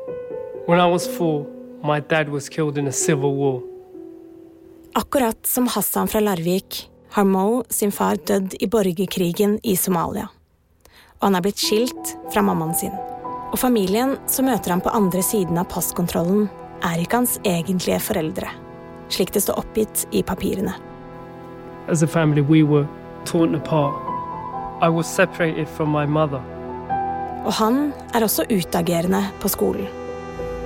When 0.67 0.81
I 0.81 0.85
was 0.87 1.07
four, 1.07 1.47
my 1.81 2.01
dad 2.01 2.27
was 2.27 2.49
killed 2.49 2.77
in 2.77 2.87
a 2.87 2.91
civil 2.91 3.35
war. 3.35 3.61
Akkurat 4.95 5.47
som 5.47 5.67
Hassan 5.67 6.07
fra 6.07 6.19
Larvik 6.19 6.89
har 7.09 7.23
Mo 7.23 7.63
sin 7.69 7.91
far 7.91 8.15
dødd 8.15 8.55
i 8.59 8.67
borgerkrigen 8.67 9.59
i 9.63 9.77
Somalia. 9.77 10.27
Og 11.21 11.27
han 11.29 11.35
er 11.35 11.41
blitt 11.41 11.63
skilt 11.63 12.17
fra 12.33 12.41
mammaen 12.41 12.75
sin. 12.75 12.91
Og 13.53 13.59
familien 13.59 14.17
som 14.27 14.51
møter 14.51 14.75
ham 14.75 14.83
på 14.83 14.91
andre 14.91 15.23
siden 15.23 15.57
av 15.57 15.71
passkontrollen, 15.71 16.49
er 16.83 17.01
ikke 17.01 17.21
hans 17.21 17.39
egentlige 17.45 17.99
foreldre, 17.99 18.49
slik 19.09 19.33
det 19.33 19.43
står 19.45 19.59
oppgitt 19.61 20.07
i 20.11 20.23
papirene. 20.23 20.73
As 21.87 22.03
a 22.03 22.07
family, 22.07 22.41
we 22.41 22.63
were 22.63 22.87
torn 23.25 23.55
apart. 23.55 23.93
I 24.81 24.89
was 24.89 25.07
separated 25.07 25.67
from 25.67 25.89
my 25.89 26.05
mother. 26.05 26.41
Og 27.45 27.53
han 27.53 27.93
er 28.13 28.23
også 28.23 28.43
utagerende 28.49 29.23
på 29.41 29.47
skolen. 29.47 29.87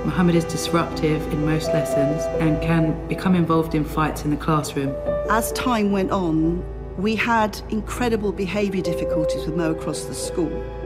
Mohammed 0.06 0.36
is 0.36 0.46
disruptive 0.46 1.22
in 1.32 1.46
most 1.46 1.68
lessons 1.74 2.24
and 2.40 2.62
can 2.62 2.96
become 3.10 3.36
involved 3.36 3.76
in 3.76 3.86
fights 3.86 4.24
in 4.24 4.32
the 4.32 4.40
classroom. 4.46 4.92
As 5.30 5.52
time 5.52 5.92
went 5.92 6.12
on, 6.12 6.64
we 6.98 7.16
had 7.16 7.62
incredible 7.70 8.32
behaviour 8.32 8.82
difficulties 8.82 9.46
with 9.46 9.58
Mo 9.58 9.72
across 9.72 10.06
the 10.06 10.14
school. 10.14 10.79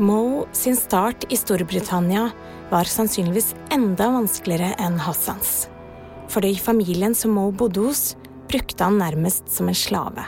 Mo 0.00 0.46
sin 0.52 0.76
start 0.76 1.24
i 1.28 1.36
Storbritannia 1.36 2.30
var 2.70 2.84
sannsynligvis 2.88 3.54
enda 3.70 4.06
vanskeligere 4.08 4.72
enn 4.80 4.96
Hassans. 4.98 5.68
For 6.28 6.44
i 6.44 6.54
familien 6.56 7.12
som 7.14 7.34
Mo 7.36 7.50
bodde 7.52 7.82
hos, 7.84 8.16
brukte 8.48 8.84
han 8.84 8.96
nærmest 8.98 9.52
som 9.52 9.68
en 9.68 9.76
slave. 9.76 10.24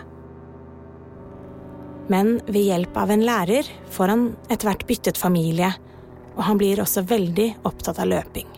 Men 2.12 2.34
ved 2.46 2.68
hjelp 2.68 3.00
av 3.00 3.14
en 3.16 3.24
lærer 3.24 3.72
får 3.96 4.12
han 4.12 4.28
etter 4.50 4.68
hvert 4.68 4.84
byttet 4.90 5.16
familie, 5.16 5.72
og 6.36 6.44
han 6.50 6.60
blir 6.60 6.84
også 6.84 7.06
veldig 7.08 7.48
opptatt 7.64 8.02
av 8.02 8.12
løping. 8.12 8.50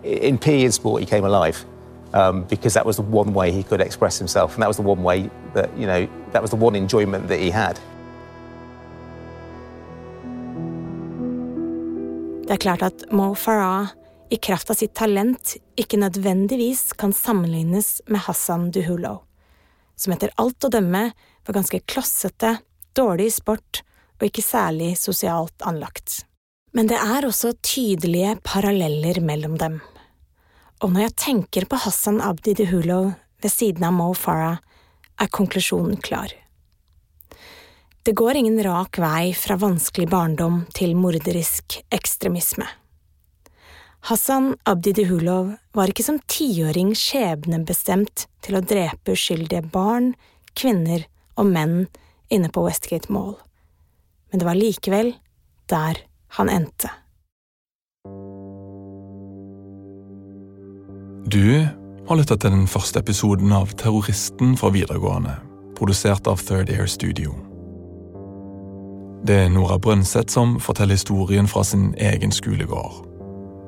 In 0.00 0.40
PE 0.40 0.64
and 0.64 0.72
sport 0.72 1.04
he 1.04 1.06
came 1.06 1.28
alive 1.28 1.60
um, 2.14 2.44
because 2.48 2.72
that 2.72 2.86
was 2.86 2.96
the 2.96 3.04
one 3.12 3.34
way 3.34 3.50
he 3.52 3.62
could 3.62 3.84
express 3.84 4.18
himself 4.18 4.54
and 4.54 4.62
that 4.62 4.68
was 4.68 4.80
the 4.80 4.88
one 4.88 5.02
way 5.02 5.28
that, 5.52 5.68
you 5.76 5.84
know, 5.86 6.08
that 6.32 6.40
was 6.40 6.50
the 6.50 6.56
one 6.56 6.74
enjoyment 6.74 7.28
that 7.28 7.38
he 7.38 7.50
had. 7.50 7.78
Det 12.44 12.58
er 12.58 12.60
klart 12.60 12.82
at 12.84 13.04
Mo 13.08 13.30
Farah 13.32 13.94
i 14.28 14.36
kraft 14.36 14.68
av 14.68 14.76
sitt 14.76 14.92
talent 14.98 15.54
ikke 15.80 15.96
nødvendigvis 15.96 16.90
kan 17.00 17.14
sammenlignes 17.16 18.02
med 18.04 18.20
Hassan 18.26 18.66
Duhulo, 18.74 19.22
som 19.96 20.12
etter 20.12 20.34
alt 20.36 20.66
å 20.66 20.70
dømme 20.74 21.06
var 21.16 21.56
ganske 21.56 21.80
klossete, 21.88 22.58
dårlig 22.92 23.30
i 23.30 23.34
sport 23.38 23.80
og 24.18 24.28
ikke 24.28 24.44
særlig 24.44 24.90
sosialt 25.00 25.64
anlagt. 25.64 26.26
Men 26.76 26.92
det 26.92 27.00
er 27.00 27.24
også 27.24 27.54
tydelige 27.64 28.36
paralleller 28.44 29.22
mellom 29.24 29.56
dem. 29.56 29.80
Og 30.84 30.92
når 30.92 31.06
jeg 31.06 31.18
tenker 31.24 31.68
på 31.70 31.80
Hassan 31.80 32.20
Abdi 32.20 32.58
Duhulo 32.60 33.14
ved 33.40 33.52
siden 33.56 33.88
av 33.88 33.96
Mo 33.96 34.12
Farah, 34.12 34.60
er 35.16 35.32
konklusjonen 35.32 35.96
klar. 36.04 36.28
Det 38.04 38.12
går 38.12 38.36
ingen 38.36 38.62
rak 38.62 38.98
vei 39.00 39.32
fra 39.32 39.56
vanskelig 39.56 40.10
barndom 40.12 40.66
til 40.76 40.90
morderisk 40.92 41.78
ekstremisme. 41.88 42.66
Hassan 44.04 44.50
Abdi 44.68 44.92
Duhulov 44.92 45.54
var 45.72 45.88
ikke 45.88 46.04
som 46.04 46.18
tiåring 46.28 46.90
skjebnebestemt 47.00 48.26
til 48.44 48.58
å 48.58 48.60
drepe 48.60 49.14
uskyldige 49.16 49.62
barn, 49.72 50.10
kvinner 50.52 51.06
og 51.40 51.48
menn 51.48 51.78
inne 52.28 52.50
på 52.52 52.66
Westgate 52.66 53.08
Mall, 53.08 53.38
men 54.28 54.42
det 54.42 54.50
var 54.50 54.60
likevel 54.60 55.14
der 55.72 56.02
han 56.36 56.52
endte. 56.52 56.92
Du 61.24 61.64
har 62.04 62.20
lytta 62.20 62.36
til 62.36 62.52
den 62.52 62.68
første 62.68 63.00
episoden 63.00 63.56
av 63.56 63.72
Terroristen 63.80 64.58
fra 64.60 64.74
videregående, 64.76 65.38
produsert 65.80 66.28
av 66.28 66.44
Third 66.44 66.68
Air 66.68 66.84
Studio. 66.84 67.32
Det 69.24 69.38
er 69.46 69.48
Nora 69.48 69.78
Brøndseth 69.80 70.34
som 70.34 70.58
forteller 70.60 70.98
historien 70.98 71.46
fra 71.48 71.62
sin 71.64 71.94
egen 71.96 72.32
skolegård. 72.32 73.06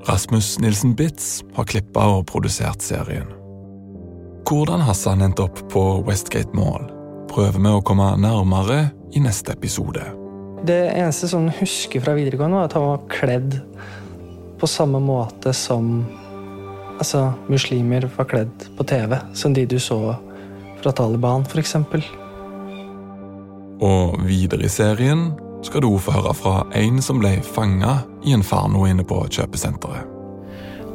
Rasmus 0.04 0.58
Nilsen 0.60 0.92
Bitz 0.98 1.40
har 1.56 1.64
klippa 1.64 2.02
og 2.18 2.26
produsert 2.28 2.84
serien. 2.84 3.30
Hvordan 4.44 4.84
Hassan 4.84 5.24
endte 5.24 5.46
opp 5.46 5.62
på 5.72 5.84
Westgate 6.04 6.52
Mall, 6.52 6.84
prøver 7.32 7.56
vi 7.56 7.72
å 7.72 7.80
komme 7.80 8.10
nærmere 8.20 8.90
i 9.16 9.22
neste 9.24 9.54
episode. 9.56 10.04
Det 10.68 10.76
eneste 10.90 11.32
som 11.32 11.48
jeg 11.48 11.56
husker 11.62 12.04
fra 12.04 12.18
videregående, 12.18 12.60
var 12.60 12.68
at 12.68 12.76
han 12.76 12.86
var 12.90 13.08
kledd 13.16 13.56
på 14.60 14.68
samme 14.68 15.00
måte 15.00 15.56
som 15.56 16.04
altså, 16.98 17.30
muslimer 17.48 18.10
var 18.18 18.28
kledd 18.28 18.68
på 18.76 18.88
TV, 18.92 19.16
som 19.32 19.56
de 19.56 19.64
du 19.64 19.78
så 19.80 20.18
fra 20.82 20.92
Taliban, 20.92 21.48
f.eks. 21.48 21.74
Og 23.80 24.20
videre 24.28 24.68
i 24.68 24.72
serien 24.72 25.30
skal 25.64 25.84
du 25.84 25.92
få 26.00 26.14
høre 26.18 26.34
fra 26.36 26.58
en 26.76 27.00
som 27.02 27.20
ble 27.22 27.36
fanga 27.44 28.00
i 28.26 28.34
en 28.36 28.44
farno 28.44 28.84
inne 28.88 29.04
på 29.06 29.22
kjøpesenteret. 29.32 30.12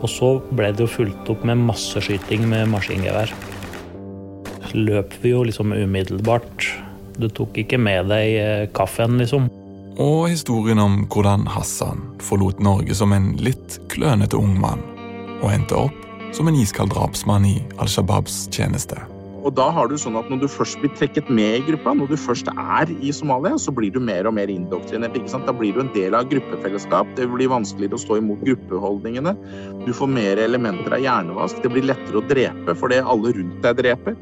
Og 0.01 0.09
så 0.09 0.29
ble 0.57 0.71
det 0.73 0.85
jo 0.85 0.89
fulgt 0.89 1.29
opp 1.29 1.43
med 1.45 1.61
masseskyting 1.67 2.47
med 2.49 2.71
maskingevær. 2.73 3.33
Løp 4.73 5.13
vi 5.21 5.33
jo 5.33 5.43
liksom 5.45 5.75
umiddelbart. 5.75 6.67
Du 7.21 7.27
tok 7.29 7.59
ikke 7.61 7.77
med 7.77 8.09
deg 8.09 8.37
eh, 8.39 8.67
kaffen, 8.73 9.19
liksom. 9.21 9.49
Og 10.01 10.31
historien 10.31 10.79
om 10.81 11.01
hvordan 11.11 11.45
Hassan 11.51 12.01
forlot 12.23 12.63
Norge 12.63 12.95
som 12.97 13.13
en 13.13 13.33
litt 13.43 13.77
klønete 13.91 14.39
ung 14.39 14.55
mann, 14.57 14.81
og 15.41 15.51
endte 15.51 15.77
opp 15.77 16.33
som 16.33 16.47
en 16.47 16.57
iskald 16.57 16.95
drapsmann 16.95 17.45
i 17.45 17.57
Al 17.77 17.91
Shabaabs 17.91 18.45
tjeneste. 18.55 19.10
Og 19.41 19.53
da 19.57 19.67
har 19.73 19.89
du 19.89 19.95
sånn 19.97 20.17
at 20.19 20.29
Når 20.29 20.43
du 20.43 20.47
først 20.51 20.79
blir 20.81 20.91
trekket 20.97 21.29
med 21.29 21.59
i 21.59 21.63
gruppa, 21.71 21.93
når 21.97 22.11
du 22.13 22.17
først 22.19 22.49
er 22.51 22.91
i 23.01 23.11
Somalia, 23.15 23.57
så 23.57 23.73
blir 23.73 23.91
du 23.91 23.99
mer 23.99 24.27
og 24.29 24.35
mer 24.37 24.51
indoktrinert. 24.51 25.15
ikke 25.17 25.29
sant? 25.33 25.47
Da 25.49 25.53
blir 25.53 25.73
du 25.73 25.81
en 25.81 25.93
del 25.95 26.15
av 26.15 26.29
gruppefellesskap. 26.29 27.07
Det 27.17 27.27
blir 27.31 27.49
vanskeligere 27.49 27.97
å 27.97 28.03
stå 28.03 28.19
imot 28.21 28.43
gruppeholdningene. 28.45 29.35
Du 29.85 29.93
får 29.93 30.07
mer 30.07 30.37
elementer 30.37 30.93
av 30.93 31.01
hjernevask. 31.01 31.61
Det 31.63 31.71
blir 31.73 31.89
lettere 31.89 32.21
å 32.21 32.27
drepe 32.27 32.77
fordi 32.77 33.01
alle 33.01 33.33
rundt 33.33 33.61
deg 33.65 33.81
dreper. 33.81 34.19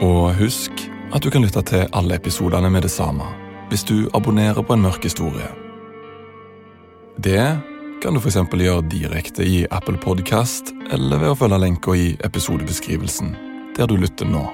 Og 0.00 0.32
husk 0.38 0.88
at 1.12 1.22
du 1.22 1.30
kan 1.30 1.42
lytte 1.42 1.62
til 1.66 1.88
alle 1.92 2.16
episodene 2.16 2.70
med 2.70 2.86
det 2.86 2.92
samme 2.92 3.26
hvis 3.68 3.84
du 3.84 4.08
abonnerer 4.16 4.64
på 4.64 4.72
en 4.72 4.84
mørk 4.86 5.04
historie. 5.04 5.48
Det 7.20 7.42
kan 8.02 8.14
du 8.14 8.20
f.eks. 8.20 8.36
gjøre 8.36 8.86
direkte 8.90 9.42
i 9.42 9.66
Apple 9.70 9.98
Podcast 9.98 10.72
eller 10.92 11.18
ved 11.18 11.32
å 11.32 11.36
følge 11.38 11.58
lenka 11.58 11.94
i 11.98 12.08
episodebeskrivelsen, 12.24 13.34
der 13.76 13.90
du 13.90 13.96
lytter 13.98 14.28
nå. 14.28 14.44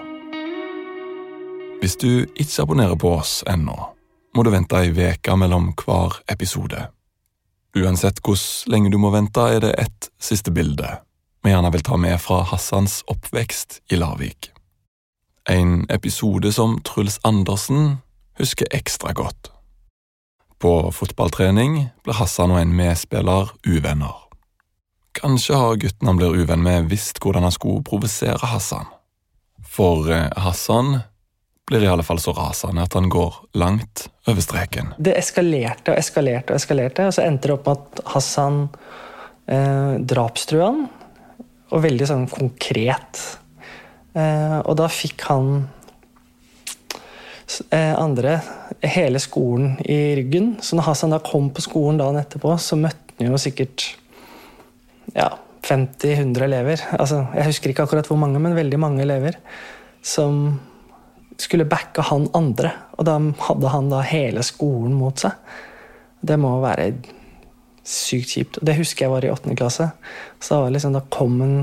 Hvis 1.82 1.98
du 2.00 2.24
ikke 2.34 2.64
abonnerer 2.64 2.96
på 2.96 3.14
oss 3.18 3.42
ennå, 3.50 3.76
må 4.34 4.42
du 4.42 4.50
vente 4.54 4.80
ei 4.80 4.90
uke 4.90 5.36
mellom 5.36 5.72
hver 5.78 6.20
episode. 6.32 6.88
Uansett 7.76 8.22
hvor 8.24 8.40
lenge 8.70 8.90
du 8.90 8.98
må 8.98 9.12
vente, 9.12 9.40
er 9.40 9.60
det 9.62 9.74
ett 9.82 10.10
siste 10.18 10.54
bilde 10.54 10.98
vi 11.44 11.52
gjerne 11.52 11.70
vil 11.70 11.82
ta 11.84 11.96
med 12.00 12.16
fra 12.24 12.38
Hassans 12.48 13.02
oppvekst 13.12 13.82
i 13.92 13.98
Larvik. 14.00 14.48
En 15.44 15.84
episode 15.92 16.52
som 16.56 16.78
Truls 16.80 17.18
Andersen 17.22 17.98
husker 18.40 18.70
ekstra 18.72 19.12
godt. 19.12 19.53
På 20.64 20.92
fotballtrening 20.92 21.74
blir 22.04 22.16
Hassan 22.16 22.54
og 22.54 22.56
en 22.56 22.70
medspiller 22.72 23.50
uvenner. 23.68 24.14
Kanskje 25.12 25.58
har 25.60 25.74
gutten 25.76 26.08
han 26.08 26.16
blir 26.16 26.38
uvenn 26.40 26.62
med, 26.64 26.86
visst 26.88 27.20
hvordan 27.20 27.44
han 27.44 27.52
skulle 27.52 27.82
provosere 27.84 28.48
Hassan. 28.48 28.88
For 29.68 30.08
eh, 30.08 30.30
Hassan 30.40 31.02
blir 31.68 31.84
i 31.84 31.90
alle 31.92 32.06
fall 32.08 32.16
så 32.24 32.32
rasende 32.32 32.80
at 32.88 32.96
han 32.96 33.10
går 33.12 33.36
langt 33.60 34.06
over 34.24 34.40
streken. 34.40 34.94
Det 34.96 35.12
eskalerte 35.20 35.92
og 35.92 36.00
eskalerte 36.00 36.56
og 36.56 36.62
eskalerte, 36.62 37.10
og 37.10 37.18
så 37.18 37.26
endte 37.26 37.52
det 37.52 37.58
opp 37.58 37.68
med 37.68 37.84
at 37.84 38.02
Hassan 38.14 38.58
eh, 39.44 39.94
drapstrua 40.00 40.70
han. 40.70 40.84
Og 41.76 41.84
veldig 41.84 42.08
sånn 42.08 42.24
konkret. 42.32 43.20
Eh, 44.16 44.58
og 44.64 44.80
da 44.80 44.88
fikk 44.88 45.28
han 45.28 45.66
andre 47.72 48.38
hele 48.82 49.20
skolen 49.22 49.76
i 49.84 50.16
ryggen. 50.18 50.54
Så 50.62 50.76
når 50.76 50.88
Hassan 50.88 51.14
da 51.14 51.20
kom 51.22 51.50
på 51.54 51.62
skolen 51.64 52.00
dagen 52.00 52.18
etterpå, 52.20 52.56
så 52.60 52.78
møtte 52.80 53.14
han 53.18 53.30
jo 53.30 53.40
sikkert 53.40 53.84
ja, 55.14 55.30
50-100 55.64 56.44
elever. 56.44 56.84
Altså, 56.98 57.24
jeg 57.36 57.48
husker 57.50 57.72
ikke 57.72 57.86
akkurat 57.86 58.08
hvor 58.10 58.20
mange, 58.20 58.40
men 58.42 58.56
veldig 58.56 58.80
mange 58.80 59.04
elever. 59.04 59.38
Som 60.04 60.60
skulle 61.40 61.68
backe 61.68 62.04
han 62.10 62.28
andre. 62.36 62.72
Og 62.98 63.06
da 63.08 63.18
hadde 63.48 63.72
han 63.72 63.90
da 63.92 64.02
hele 64.06 64.44
skolen 64.46 64.94
mot 64.98 65.24
seg. 65.24 65.36
Det 66.24 66.38
må 66.40 66.56
være 66.62 66.92
sykt 67.84 68.36
kjipt. 68.36 68.60
Og 68.60 68.68
det 68.68 68.78
husker 68.78 69.06
jeg 69.06 69.14
var 69.14 69.26
i 69.26 69.32
åttende 69.32 69.58
klasse. 69.58 69.90
Så 70.40 70.62
da, 70.62 70.72
liksom, 70.72 70.96
da 70.96 71.04
kom 71.12 71.38
han 71.42 71.58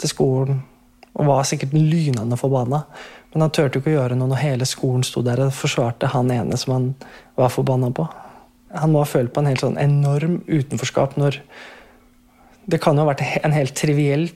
til 0.00 0.12
skolen 0.12 0.62
og 1.14 1.28
var 1.28 1.46
sikkert 1.46 1.76
lynende 1.76 2.38
forbanna. 2.38 2.82
Men 3.34 3.42
han 3.42 3.54
turte 3.54 3.80
ikke 3.80 3.90
å 3.90 3.96
gjøre 3.96 4.16
noe 4.18 4.30
når 4.30 4.42
hele 4.44 4.66
skolen 4.68 5.02
sto 5.06 5.20
der 5.26 5.42
og 5.42 5.54
forsvarte 5.56 6.12
han 6.12 6.30
ene 6.30 6.58
som 6.58 6.76
han 6.76 6.84
var 7.34 7.50
forbanna 7.50 7.90
på. 7.94 8.06
Han 8.78 8.94
må 8.94 9.02
ha 9.02 9.08
følt 9.10 9.32
på 9.34 9.42
en 9.42 9.50
helt 9.50 9.62
sånn 9.62 9.78
enorm 9.78 10.40
utenforskap 10.46 11.18
når 11.20 11.42
Det 12.64 12.78
kan 12.80 12.96
jo 12.96 13.02
ha 13.04 13.10
vært 13.10 13.20
en 13.44 13.52
helt 13.52 13.74
triviell 13.76 14.30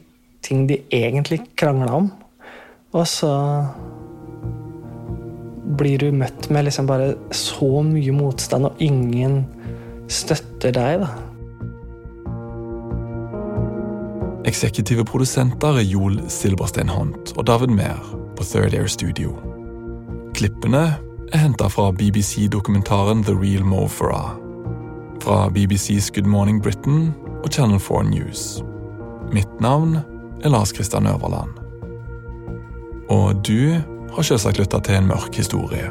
ting 0.45 0.67
de 0.69 0.83
egentlig 0.93 1.39
krangla 1.57 1.95
om. 1.97 2.11
Og 2.93 3.07
så 3.09 3.31
blir 5.81 5.97
du 6.03 6.13
møtt 6.13 6.51
med 6.53 6.67
liksom 6.67 6.91
bare 6.91 7.15
så 7.33 7.81
mye 7.87 8.13
motstand, 8.13 8.69
og 8.69 8.85
ingen 8.85 9.47
støtter 10.13 10.77
deg, 10.77 11.07
da. 11.07 11.09
Eksekutive 14.49 15.09
produsenter 15.09 15.81
er 15.81 15.89
Joel 15.89 16.21
Silberstein 16.29 16.93
Hunt 16.93 17.33
og 17.37 17.49
David 17.49 17.73
Mehr 17.81 18.28
på 18.38 18.44
Third 18.44 18.74
Air 18.74 18.87
Studio. 18.87 19.33
Klippene 20.35 20.94
er 21.33 21.40
henta 21.42 21.66
fra 21.68 21.90
BBC-dokumentaren 21.92 23.24
The 23.27 23.35
Real 23.35 23.64
Mo 23.66 23.88
Farah. 23.90 24.37
Fra 25.22 25.48
BBCs 25.51 26.11
Good 26.14 26.27
Morning 26.31 26.62
Britain 26.62 27.14
og 27.42 27.51
Channel 27.53 27.81
4 27.81 28.05
News. 28.05 28.62
Mitt 29.33 29.61
navn 29.61 29.98
er 30.44 30.48
Lars 30.48 30.72
Kristian 30.72 31.07
Øverland. 31.07 31.51
Og 33.11 33.46
du 33.46 33.74
har 34.14 34.22
selvsagt 34.22 34.59
lytta 34.59 34.81
til 34.81 35.01
en 35.01 35.11
mørk 35.11 35.35
historie. 35.35 35.90